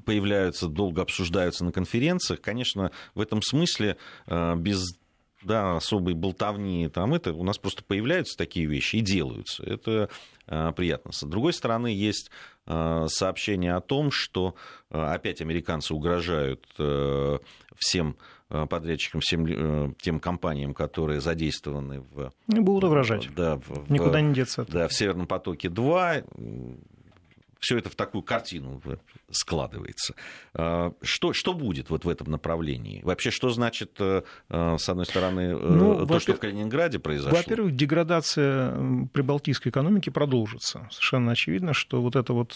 [0.04, 4.99] появляются, долго обсуждаются на конференциях, конечно, в этом смысле без
[5.42, 9.62] да, особой болтовни, там это, у нас просто появляются такие вещи и делаются.
[9.64, 10.08] Это
[10.46, 11.12] э, приятно.
[11.12, 12.30] С другой стороны, есть
[12.66, 14.54] э, сообщение о том, что
[14.90, 17.38] э, опять американцы угрожают э,
[17.76, 18.16] всем
[18.48, 22.32] подрядчикам, всем тем компаниям, которые задействованы в...
[22.48, 23.32] Не будут угрожать.
[23.36, 24.66] Да, в, Никуда не деться.
[24.68, 26.24] Да, в «Северном потоке-2»
[27.60, 28.82] все это в такую картину
[29.30, 30.14] складывается.
[30.54, 33.02] А, что, что будет вот в этом направлении?
[33.02, 37.36] Вообще, что значит, э, э, с одной стороны, ну, то, что в Калининграде произошло?
[37.36, 40.88] Во-первых, деградация прибалтийской экономики продолжится.
[40.90, 42.54] Совершенно очевидно, что вот это вот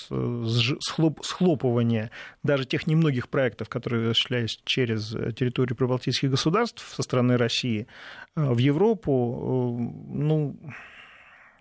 [1.21, 2.11] схлопывание
[2.43, 7.87] даже тех немногих проектов, которые осуществлялись через территорию прибалтийских государств со стороны России
[8.35, 9.77] в Европу,
[10.09, 10.57] ну,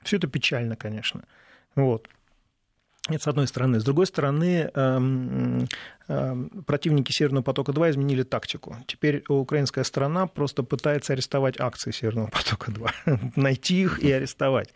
[0.03, 1.25] все это печально, конечно.
[1.75, 2.07] Вот.
[3.09, 3.79] Это с одной стороны.
[3.79, 5.67] С другой стороны, эм,
[6.07, 8.75] противники Северного потока-2 изменили тактику.
[8.87, 14.73] Теперь украинская сторона просто пытается арестовать акции Северного потока-2, найти их и арестовать.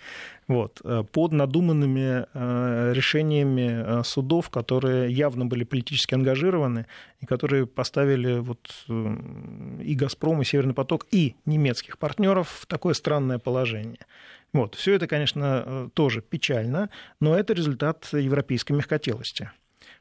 [0.48, 0.80] Вот.
[0.84, 6.86] Э, под надуманными э, решениями э, судов, которые явно были политически ангажированы
[7.20, 13.40] и которые поставили вот и «Газпром», и «Северный поток», и немецких партнеров в такое странное
[13.40, 14.06] положение.
[14.54, 14.76] Вот.
[14.76, 19.52] Все это, конечно, тоже печально, но это результат европейской мягкотелости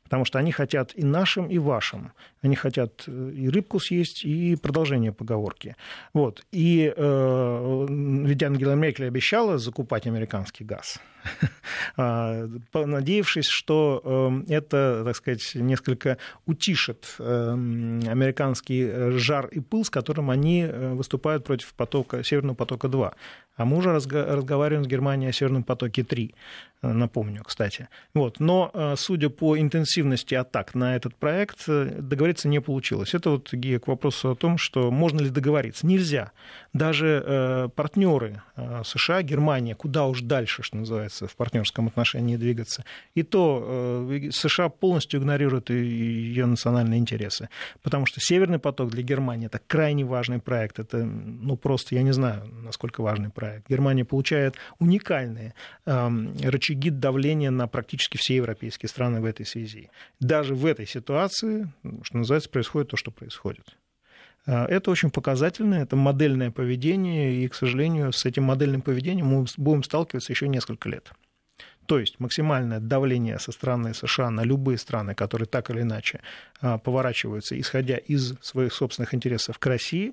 [0.07, 2.13] потому что они хотят и нашим, и вашим.
[2.43, 5.75] Они хотят э, и рыбку съесть, и продолжение поговорки.
[6.15, 6.45] Вот.
[6.53, 7.87] И э,
[8.27, 11.01] ведь Ангела Меркель обещала закупать американский газ,
[11.97, 19.91] а, надеявшись, что э, это, так сказать, несколько утишит э, американский жар и пыл, с
[19.91, 23.13] которым они выступают против потока, Северного потока-2.
[23.57, 26.35] А мы уже разговариваем с Германией о Северном потоке-3,
[26.83, 27.89] напомню, кстати.
[28.13, 28.39] Вот.
[28.39, 33.15] Но, судя по интенсивности атак на этот проект, договориться не получилось.
[33.15, 35.87] Это вот, Гия, к вопросу о том, что можно ли договориться.
[35.87, 36.33] Нельзя.
[36.75, 38.43] Даже партнеры
[38.85, 42.85] США, Германия, куда уж дальше, что называется, в партнерском отношении двигаться.
[43.15, 47.49] И то э, США полностью игнорируют ее национальные интересы.
[47.83, 50.79] Потому что Северный поток для Германии это крайне важный проект.
[50.79, 53.69] Это, ну, просто, я не знаю, насколько важный проект.
[53.69, 55.55] Германия получает уникальные
[55.87, 59.91] эм, рычаги давления на практически все европейские страны в этой связи.
[60.21, 63.77] Даже в этой ситуации, что называется, происходит то, что происходит.
[64.47, 69.47] Э, это очень показательно, это модельное поведение, и, к сожалению, с этим модельным поведением мы
[69.57, 71.13] будем сталкиваться еще несколько лет.
[71.87, 76.21] То есть максимальное давление со стороны США на любые страны, которые так или иначе
[76.61, 80.13] э, поворачиваются, исходя из своих собственных интересов к России,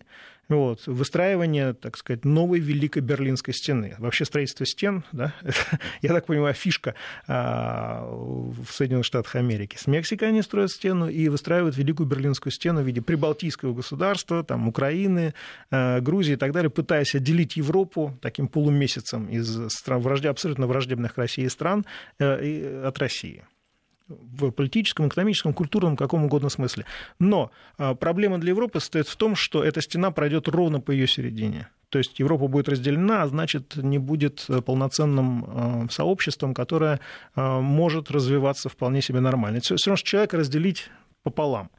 [0.50, 3.96] вот, выстраивание, так сказать, новой Великой Берлинской стены.
[3.98, 6.96] Вообще строительство стен, да, это, я так понимаю, фишка
[7.28, 9.78] а, в Соединенных Штатах Америки.
[9.78, 14.68] С Мексикой они строят стену и выстраивают Великую Берлинскую стену в виде прибалтийского государства, там,
[14.68, 15.34] Украины,
[15.72, 21.18] а, Грузии и так далее, пытаясь отделить Европу таким полумесяцем из стран, вражде, абсолютно враждебных
[21.18, 21.86] России стран
[22.20, 23.44] а, от России
[24.08, 26.86] в политическом, экономическом, культурном, каком угодно смысле.
[27.20, 31.08] Но а, проблема для Европы состоит в том, что эта стена пройдет ровно по ее
[31.08, 31.70] середине.
[31.90, 37.00] То есть Европа будет разделена, а значит, не будет э, полноценным а, сообществом, которое
[37.36, 39.60] может развиваться вполне себе нормально.
[39.62, 40.90] Все равно человека разделить
[41.24, 41.70] пополам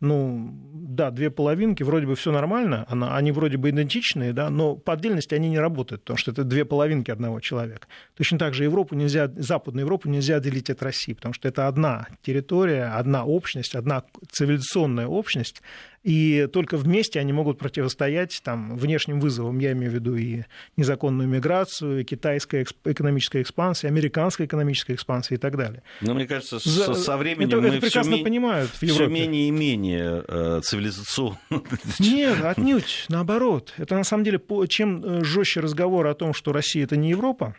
[0.00, 4.92] ну, да, две половинки, вроде бы все нормально, они вроде бы идентичные, да, но по
[4.92, 7.88] отдельности они не работают, потому что это две половинки одного человека.
[8.16, 12.08] Точно так же Европу нельзя, Западную Европу нельзя делить от России, потому что это одна
[12.22, 15.62] территория, одна общность, одна цивилизационная общность,
[16.04, 20.42] и только вместе они могут противостоять там, внешним вызовам, я имею в виду и
[20.76, 25.82] незаконную миграцию, и китайская экономическая экспансия, американская экономическая экспансия и так далее.
[26.02, 26.94] Но мне кажется, За...
[26.94, 29.04] со временем это, мы это прекрасно все понимают в Европе.
[29.04, 31.38] Все менее и менее э, цивилизационно.
[31.98, 33.72] Нет, отнюдь, наоборот.
[33.78, 37.56] Это на самом деле, чем э, жестче разговор о том, что Россия это не Европа,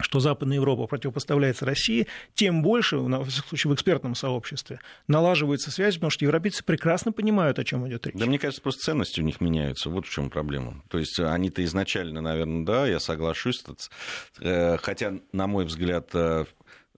[0.00, 6.10] что Западная Европа противопоставляется России, тем больше, в случае в экспертном сообществе, налаживается связь, потому
[6.10, 8.16] что европейцы прекрасно понимают, о чем идет речь.
[8.16, 9.90] Да мне кажется, просто ценности у них меняются.
[9.90, 10.82] Вот в чем проблема.
[10.88, 13.62] То есть они-то изначально, наверное, да, я соглашусь.
[14.40, 16.10] Э, хотя, на мой взгляд,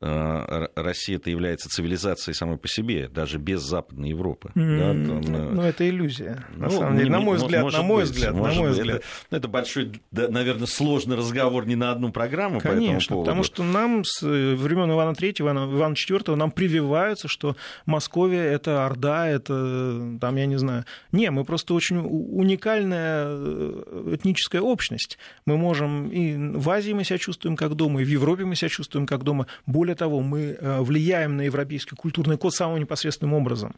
[0.04, 4.50] э, Россия это является цивилизацией самой по себе, даже без Западной Европы.
[4.54, 4.78] Mm-hmm.
[4.78, 6.44] Да, там, э, ну, это иллюзия.
[6.56, 8.96] На ну, самом деле, на мой взгляд, на мой быть, взгляд, на мой взгляд.
[8.96, 13.42] Это, ну, это большой, да, наверное, сложный разговор не на одну программу Конечно, по потому
[13.42, 18.84] что нам с э, времен Ивана III, Ивана, Ивана IV нам прививаются, что Московия– это
[18.86, 20.84] Орда, это, там, я не знаю.
[21.12, 23.26] Не, мы просто очень уникальная
[24.14, 25.18] этническая общность.
[25.46, 28.68] Мы можем и в Азии мы себя чувствуем как дома, и в Европе мы себя
[28.68, 29.46] чувствуем как дома.
[29.66, 33.74] Более того, мы э, влияем на европейский культурный код самым непосредственным образом.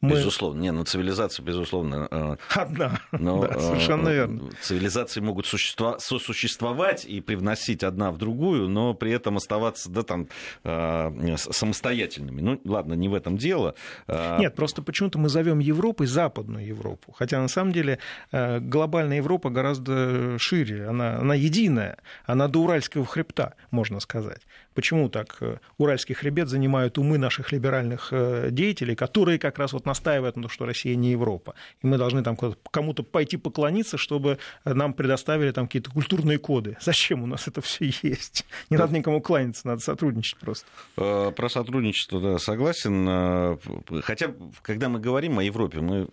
[0.00, 0.10] Мы...
[0.10, 0.60] Безусловно.
[0.60, 2.06] Не, ну цивилизация, безусловно.
[2.08, 3.00] Э, одна.
[3.10, 4.42] Но, да, совершенно верно.
[4.62, 5.98] Цивилизации могут существа...
[5.98, 10.28] сосуществовать и привносить одна в другую, но при этом оставаться да, там,
[10.62, 12.40] самостоятельными.
[12.40, 13.74] Ну, ладно, не в этом дело.
[14.06, 17.12] Нет, просто почему-то мы зовем Европой Западную Европу.
[17.18, 17.98] Хотя на самом деле
[18.30, 20.86] глобальная Европа гораздо шире.
[20.86, 21.98] Она, она единая.
[22.24, 24.42] Она до Уральского хребта, можно сказать.
[24.78, 25.40] Почему так?
[25.76, 28.12] Уральский хребет занимают умы наших либеральных
[28.50, 31.56] деятелей, которые как раз вот настаивает на том, что Россия не Европа.
[31.82, 32.36] И мы должны там
[32.70, 36.76] кому-то пойти поклониться, чтобы нам предоставили там какие-то культурные коды.
[36.80, 38.46] Зачем у нас это все есть?
[38.70, 40.66] Не надо никому кланяться, надо сотрудничать просто.
[40.96, 43.06] Э, про сотрудничество, да, согласен.
[43.08, 43.56] Э,
[44.02, 46.08] хотя, когда мы говорим о Европе, мы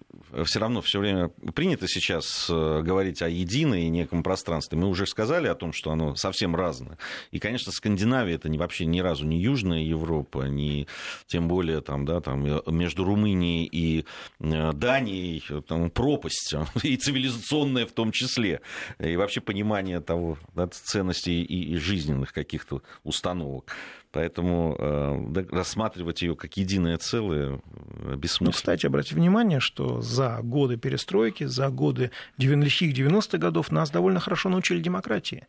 [0.45, 4.77] все равно все время принято сейчас э, говорить о единой неком пространстве.
[4.77, 6.97] Мы уже сказали о том, что оно совсем разное.
[7.31, 10.87] И, конечно, Скандинавия это не, вообще ни разу не Южная Европа, не
[11.27, 14.05] тем более там, да, там, между Румынией и
[14.39, 18.61] э, Данией там, пропасть, и цивилизационная в том числе,
[18.99, 23.75] и вообще понимание того, да, ценностей и, и жизненных каких-то установок.
[24.11, 28.47] Поэтому э, рассматривать ее как единое целое э, бессмысленно.
[28.47, 34.21] Ну, кстати, обратите внимание, что за годы перестройки, за годы лихих 90-х годов нас довольно
[34.21, 35.47] хорошо научили демократии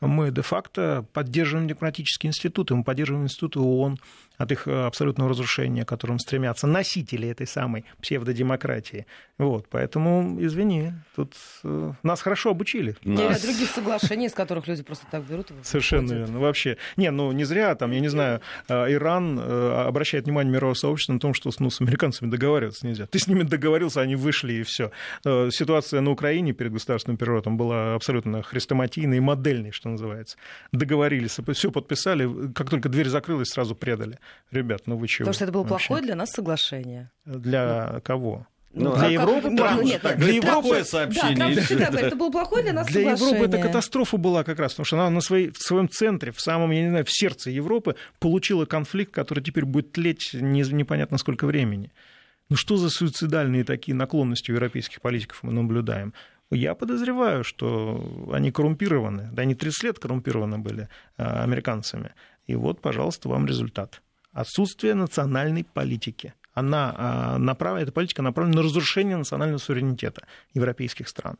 [0.00, 3.98] мы де-факто поддерживаем демократические институты, мы поддерживаем институты ООН,
[4.38, 9.06] от их э, абсолютного разрушения, к которым стремятся носители этой самой псевдодемократии.
[9.36, 11.34] Вот, поэтому, извини, тут
[11.64, 12.96] э, нас хорошо обучили.
[13.02, 13.44] Нас...
[13.44, 15.48] Или других соглашений, с которых люди просто так берут.
[15.62, 16.38] Совершенно верно.
[16.38, 16.76] Вообще.
[16.96, 21.20] Не, ну не зря, там, я не знаю, э, Иран обращает внимание мирового сообщества на
[21.20, 23.06] том, что ну, с американцами договариваться нельзя.
[23.06, 24.92] Ты с ними договорился, они вышли и все.
[25.24, 30.36] Ситуация на Украине перед государственным переворотом была абсолютно хрестоматийной и модельной, что называется.
[30.72, 34.18] Договорились, все подписали, как только дверь закрылась, сразу предали
[34.50, 35.24] ребят, ну вы чего?
[35.24, 35.86] Потому что это было вообще?
[35.88, 37.10] плохое для нас соглашение.
[37.24, 38.00] Для ну.
[38.00, 38.46] кого?
[38.74, 41.36] Ну, для Европы, Трамп, нет, нет, для Европы такое сообщение.
[41.36, 43.34] Да, Трамп всегда говорит, это было плохое для нас Для соглашение.
[43.34, 46.40] Европы это катастрофа была как раз, потому что она на своей, в своем центре, в
[46.40, 51.16] самом, я не знаю, в сердце Европы получила конфликт, который теперь будет тлеть не, непонятно
[51.18, 51.92] сколько времени.
[52.50, 56.12] Ну что за суицидальные такие наклонности у европейских политиков мы наблюдаем?
[56.50, 59.28] Я подозреваю, что они коррумпированы.
[59.32, 62.14] Да, они 30 лет коррумпированы были а, американцами.
[62.46, 64.00] И вот, пожалуйста, вам результат
[64.32, 66.34] отсутствие национальной политики.
[66.54, 71.36] Она а, направлена, эта политика направлена на разрушение национального суверенитета европейских стран.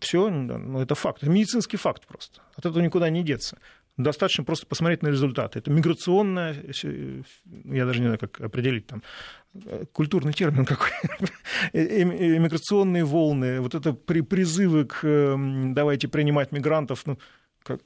[0.00, 2.40] Все, ну, это факт, это медицинский факт просто.
[2.56, 3.58] От этого никуда не деться.
[3.96, 5.58] Достаточно просто посмотреть на результаты.
[5.58, 6.54] Это миграционная,
[7.64, 9.02] я даже не знаю, как определить там,
[9.92, 10.90] культурный термин какой,
[11.72, 15.36] миграционные волны, вот это призывы к
[15.72, 17.18] давайте принимать мигрантов, ну,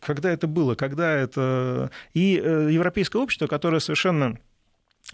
[0.01, 1.91] когда это было, когда это...
[2.15, 4.39] И э, европейское общество, которое совершенно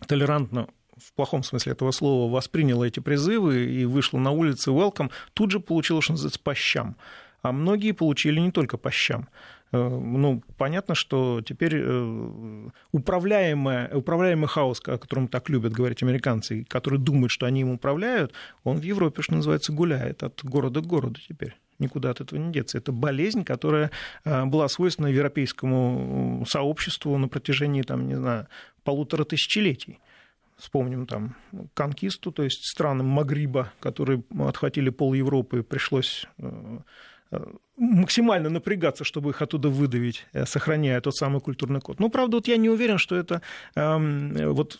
[0.07, 5.51] толерантно в плохом смысле этого слова восприняло эти призывы и вышло на улицы welcome, тут
[5.51, 6.97] же получило, что называется, по щам.
[7.43, 9.29] А многие получили не только по щам.
[9.73, 16.65] Э, ну, понятно, что теперь э, управляемый, управляемый хаос, о котором так любят говорить американцы,
[16.65, 18.33] которые думают, что они им управляют,
[18.65, 22.53] он в Европе, что называется, гуляет от города к городу теперь никуда от этого не
[22.53, 22.79] деться.
[22.79, 23.91] Это болезнь, которая
[24.25, 28.47] э, была свойственна европейскому сообществу на протяжении, там, не знаю,
[28.85, 29.99] полутора тысячелетий.
[30.57, 31.37] Вспомним там
[31.75, 36.79] конкисту, то есть странам Магриба, которые отхватили пол Европы, пришлось э,
[37.33, 37.45] э,
[37.77, 42.01] максимально напрягаться, чтобы их оттуда выдавить, сохраняя тот самый культурный код.
[42.01, 43.43] Ну, правда, вот я не уверен, что это
[43.75, 44.79] эм, вот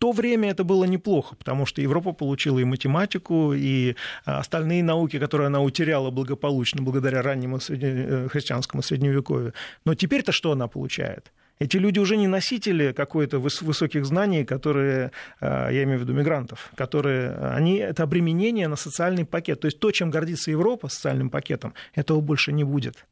[0.00, 5.18] то время это было неплохо, потому что Европа получила и математику, и а, остальные науки,
[5.18, 8.28] которые она утеряла благополучно благодаря раннему средне...
[8.30, 9.52] христианскому средневековью.
[9.84, 11.32] Но теперь-то что она получает?
[11.58, 16.72] Эти люди уже не носители какой-то высоких знаний, которые, а, я имею в виду мигрантов,
[16.76, 19.60] которые, они, это обременение на социальный пакет.
[19.60, 23.06] То есть то, чем гордится Европа социальным пакетом, этого больше не будет.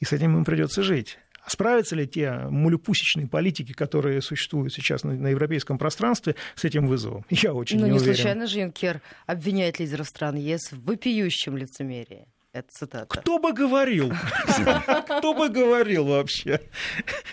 [0.00, 1.18] И с этим им придется жить.
[1.46, 7.24] Справятся ли те мулюпусечные политики, которые существуют сейчас на, на европейском пространстве, с этим вызовом?
[7.30, 8.14] Я очень ну, не, не уверен.
[8.14, 12.26] случайно же Юнкер обвиняет лидеров стран ЕС в вопиющем лицемерии.
[12.54, 13.06] Это цитата.
[13.06, 14.12] Кто бы говорил?
[15.04, 16.60] Кто бы говорил вообще?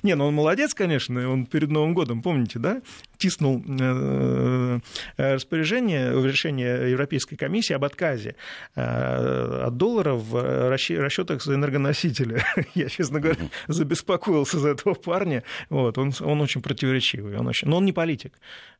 [0.01, 2.81] Не, ну он молодец, конечно, он перед Новым годом, помните, да?
[3.21, 4.79] Тиснул э,
[5.17, 8.35] э, распоряжение, решение Европейской комиссии об отказе
[8.75, 12.41] э, от доллара в расчетах за энергоносители.
[12.73, 15.43] Я, честно говоря, забеспокоился за этого парня.
[15.69, 17.67] Вот, он, он очень противоречивый, он очень...
[17.67, 18.33] но он не политик.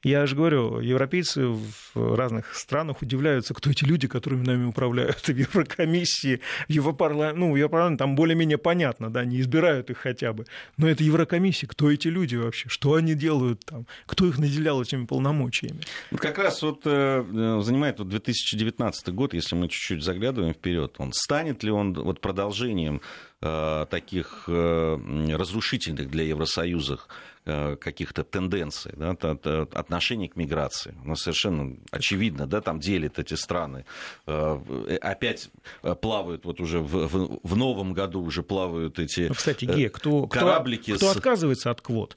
[0.04, 5.30] Я же говорю, европейцы в разных странах удивляются, кто эти люди, которыми нами управляют в
[5.30, 10.48] Еврокомиссии, в Европарламенте, ну, в Европарламенте там более-менее понятно, да, не избирают их хотя бы.
[10.78, 15.06] Но это Еврокомиссия, кто эти люди вообще, что они делают там, кто их наделял этими
[15.06, 15.82] полномочиями?
[16.16, 21.64] Как раз вот э, занимает вот 2019 год, если мы чуть-чуть заглядываем вперед, он станет
[21.64, 23.02] ли он вот продолжением
[23.42, 27.00] э, таких э, разрушительных для Евросоюза
[27.44, 29.16] Э, каких-то тенденций, да,
[29.74, 30.94] отношений к миграции.
[31.04, 33.84] У нас совершенно очевидно, да, там делят эти страны.
[34.28, 35.50] Э, опять
[36.02, 40.28] плавают вот уже в, в, в новом году уже плавают эти ну, Кстати, Ге, кто,
[40.28, 40.92] кораблики.
[40.92, 41.18] Кто, кто с...
[41.18, 42.16] отказывается от квот?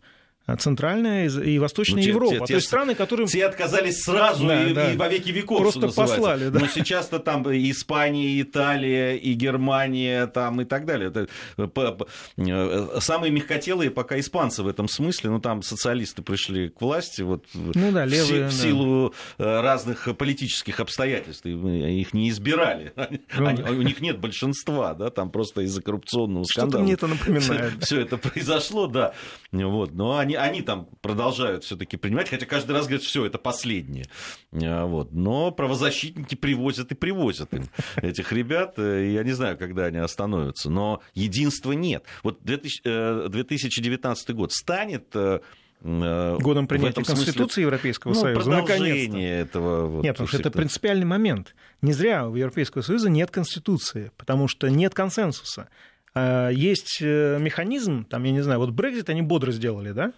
[0.59, 2.33] Центральная и Восточная ну, те, Европа.
[2.33, 3.27] Те, те, то есть страны, которые...
[3.27, 4.93] Те отказались сразу да, и, да.
[4.93, 6.61] и во веки веков, Просто послали, да.
[6.61, 11.09] Но сейчас-то там и Испания, и Италия, и Германия там, и так далее.
[11.09, 15.31] Это, э, самые мягкотелые пока испанцы в этом смысле.
[15.31, 19.63] Ну, там социалисты пришли к власти вот, ну, да, левые, в, в силу да.
[19.63, 21.47] разных политических обстоятельств.
[21.47, 22.93] Их не избирали.
[23.37, 26.71] Ну, Они, у них нет большинства, да, там просто из-за коррупционного скандала.
[26.71, 27.73] Что-то мне это напоминает.
[27.83, 29.15] Все это произошло, да.
[29.51, 29.93] Вот.
[29.93, 34.07] Но они они, они там продолжают все-таки принимать, хотя каждый раз говорят, все, это последнее.
[34.53, 35.13] А, вот.
[35.13, 37.65] Но правозащитники привозят и привозят им
[37.97, 38.75] этих ребят.
[38.79, 40.71] Э, я не знаю, когда они остановятся.
[40.71, 42.05] Но единства нет.
[42.23, 45.41] Вот 2000, 2019 э, год станет э,
[45.81, 48.51] годом принятия Конституции смысле, Европейского ну, Союза.
[48.51, 49.87] Продолжение этого.
[49.87, 51.55] Вот, нет, потому что это принципиальный момент.
[51.83, 55.69] Не зря у Европейского Союза нет Конституции, потому что нет консенсуса.
[56.15, 60.13] А, есть э, механизм, там, я не знаю, вот Брекзит они бодро сделали, да?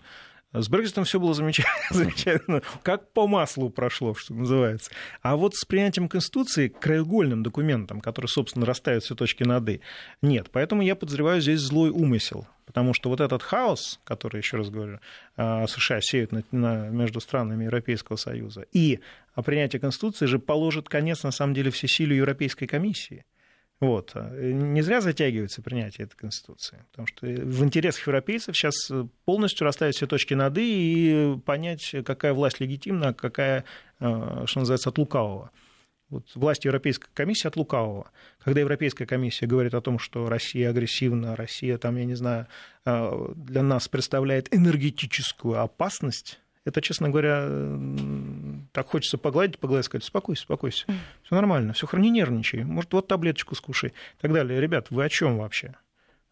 [0.53, 4.91] С Брекзитом все было замечательно, замечательно, как по маслу прошло, что называется.
[5.21, 9.81] А вот с принятием Конституции, краеугольным документом, который, собственно, расставит все точки над «и»,
[10.23, 10.49] нет.
[10.53, 12.47] Поэтому я подозреваю здесь злой умысел.
[12.65, 14.99] Потому что вот этот хаос, который, еще раз говорю,
[15.37, 18.99] а, США сеют на, на, между странами Европейского Союза, и
[19.45, 23.25] принятие Конституции же положит конец, на самом деле, всесилию Европейской комиссии.
[23.79, 24.15] Вот.
[24.15, 28.91] Не зря затягивается принятие этой Конституции, потому что в интересах европейцев сейчас
[29.27, 33.65] полностью расставить все точки над «и» и понять, какая власть легитимна, а какая,
[34.01, 35.51] э, что называется, от лукавого.
[36.09, 38.11] Вот власть Европейской комиссии от лукавого.
[38.39, 42.47] Когда Европейская комиссия говорит о том, что Россия агрессивна, Россия, там, я не знаю,
[42.87, 47.49] э, для нас представляет энергетическую опасность, это, честно говоря,
[48.73, 50.85] так хочется погладить, погладить, сказать, успокойся, успокойся,
[51.23, 54.61] все нормально, все не нервничай, может, вот таблеточку скушай и так далее.
[54.61, 55.77] Ребят, вы о чем вообще?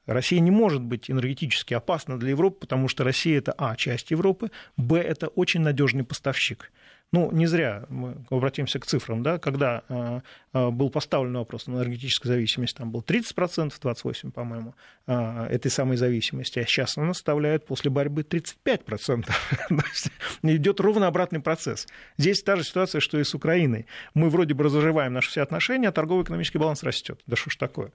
[0.06, 4.50] Россия не может быть энергетически опасна для Европы, потому что Россия это А, часть Европы,
[4.76, 6.72] Б, это очень надежный поставщик.
[7.14, 10.20] Ну, не зря мы обратимся к цифрам, да, когда э,
[10.52, 14.74] э, был поставлен вопрос на энергетическую зависимость, там был 30%, 28%, по-моему,
[15.06, 19.30] э, этой самой зависимости, а сейчас она составляет после борьбы 35%.
[20.42, 21.86] Идет ровно обратный процесс.
[22.18, 23.86] Здесь та же ситуация, что и с Украиной.
[24.14, 27.20] Мы вроде бы разживаем наши все отношения, а торгово-экономический баланс растет.
[27.28, 27.92] Да что ж такое?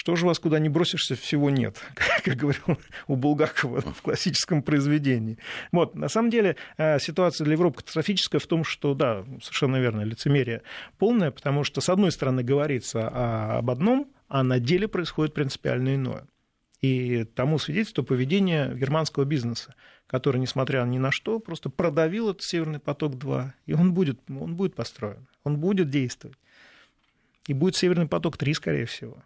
[0.00, 1.76] Что же вас куда не бросишься, всего нет,
[2.24, 5.36] как говорил у Булгакова в классическом произведении.
[5.72, 10.00] Вот, на самом деле э, ситуация для Европы катастрофическая в том, что, да, совершенно верно,
[10.00, 10.62] лицемерие
[10.96, 16.26] полное, потому что, с одной стороны, говорится об одном, а на деле происходит принципиально иное.
[16.80, 19.74] И тому свидетельство поведения германского бизнеса,
[20.06, 24.74] который, несмотря ни на что, просто продавил этот «Северный поток-2», и он будет, он будет
[24.74, 26.38] построен, он будет действовать.
[27.48, 29.22] И будет «Северный поток-3», скорее всего.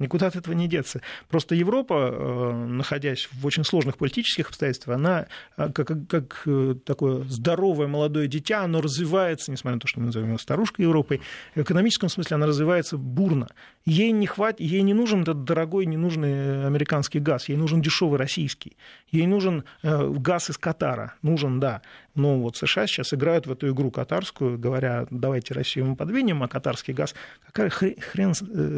[0.00, 1.00] Никуда от этого не деться.
[1.28, 5.26] Просто Европа, э, находясь в очень сложных политических обстоятельствах, она
[5.56, 10.06] э, как, как э, такое здоровое молодое дитя, оно развивается, несмотря на то, что мы
[10.06, 11.20] называем его старушкой Европой,
[11.54, 13.46] в экономическом смысле она развивается бурно.
[13.86, 18.76] Ей не, хватит, ей не нужен этот дорогой, ненужный американский газ, ей нужен дешевый российский.
[19.12, 21.82] Ей нужен газ из Катара, нужен, да.
[22.14, 26.48] Но вот США сейчас играют в эту игру катарскую, говоря, давайте Россию мы подвинем, а
[26.48, 27.14] катарский газ,
[27.46, 28.34] какая хрен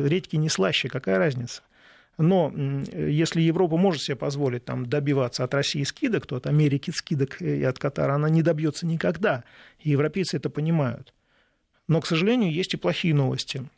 [0.07, 1.63] редьки не слаще, как какая разница?
[2.19, 2.53] Но
[2.93, 7.63] если Европа может себе позволить там, добиваться от России скидок, то от Америки скидок и
[7.63, 9.45] от Катара она не добьется никогда.
[9.81, 11.13] И европейцы это понимают.
[11.89, 13.69] Но, к сожалению, есть и плохие новости.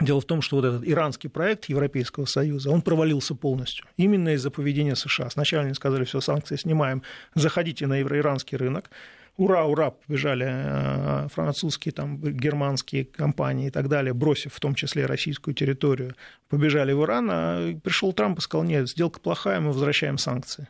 [0.00, 3.86] Дело в том, что вот этот иранский проект Европейского Союза, он провалился полностью.
[3.96, 5.30] Именно из-за поведения США.
[5.30, 7.02] Сначала они сказали, все, санкции снимаем,
[7.34, 8.90] заходите на евроиранский рынок
[9.36, 15.06] ура, ура, побежали э, французские, там, германские компании и так далее, бросив в том числе
[15.06, 16.14] российскую территорию,
[16.48, 20.68] побежали в Иран, а пришел Трамп и сказал, нет, сделка плохая, мы возвращаем санкции.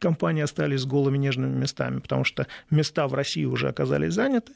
[0.00, 4.52] Компании остались с голыми нежными местами, потому что места в России уже оказались заняты,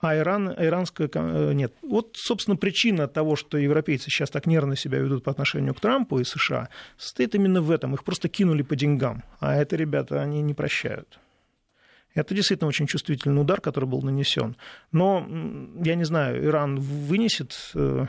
[0.00, 1.10] а Иран, иранская...
[1.12, 1.74] Э, нет.
[1.82, 6.18] Вот, собственно, причина того, что европейцы сейчас так нервно себя ведут по отношению к Трампу
[6.18, 7.94] и США, состоит именно в этом.
[7.94, 9.22] Их просто кинули по деньгам.
[9.40, 11.18] А это, ребята, они не прощают.
[12.14, 14.56] Это действительно очень чувствительный удар, который был нанесен.
[14.90, 15.26] Но,
[15.84, 18.06] я не знаю, Иран вынесет э,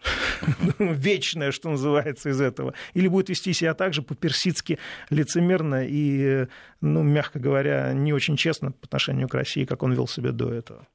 [0.78, 4.78] вечное, что называется, из этого, или будет вести себя так же по-персидски
[5.10, 6.46] лицемерно и,
[6.80, 10.52] ну, мягко говоря, не очень честно по отношению к России, как он вел себя до
[10.52, 10.86] этого.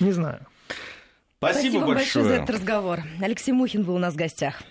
[0.00, 0.46] Не знаю.
[1.38, 1.94] Спасибо, Спасибо большое.
[1.94, 3.00] большое за этот разговор.
[3.20, 4.62] Алексей Мухин был у нас в гостях.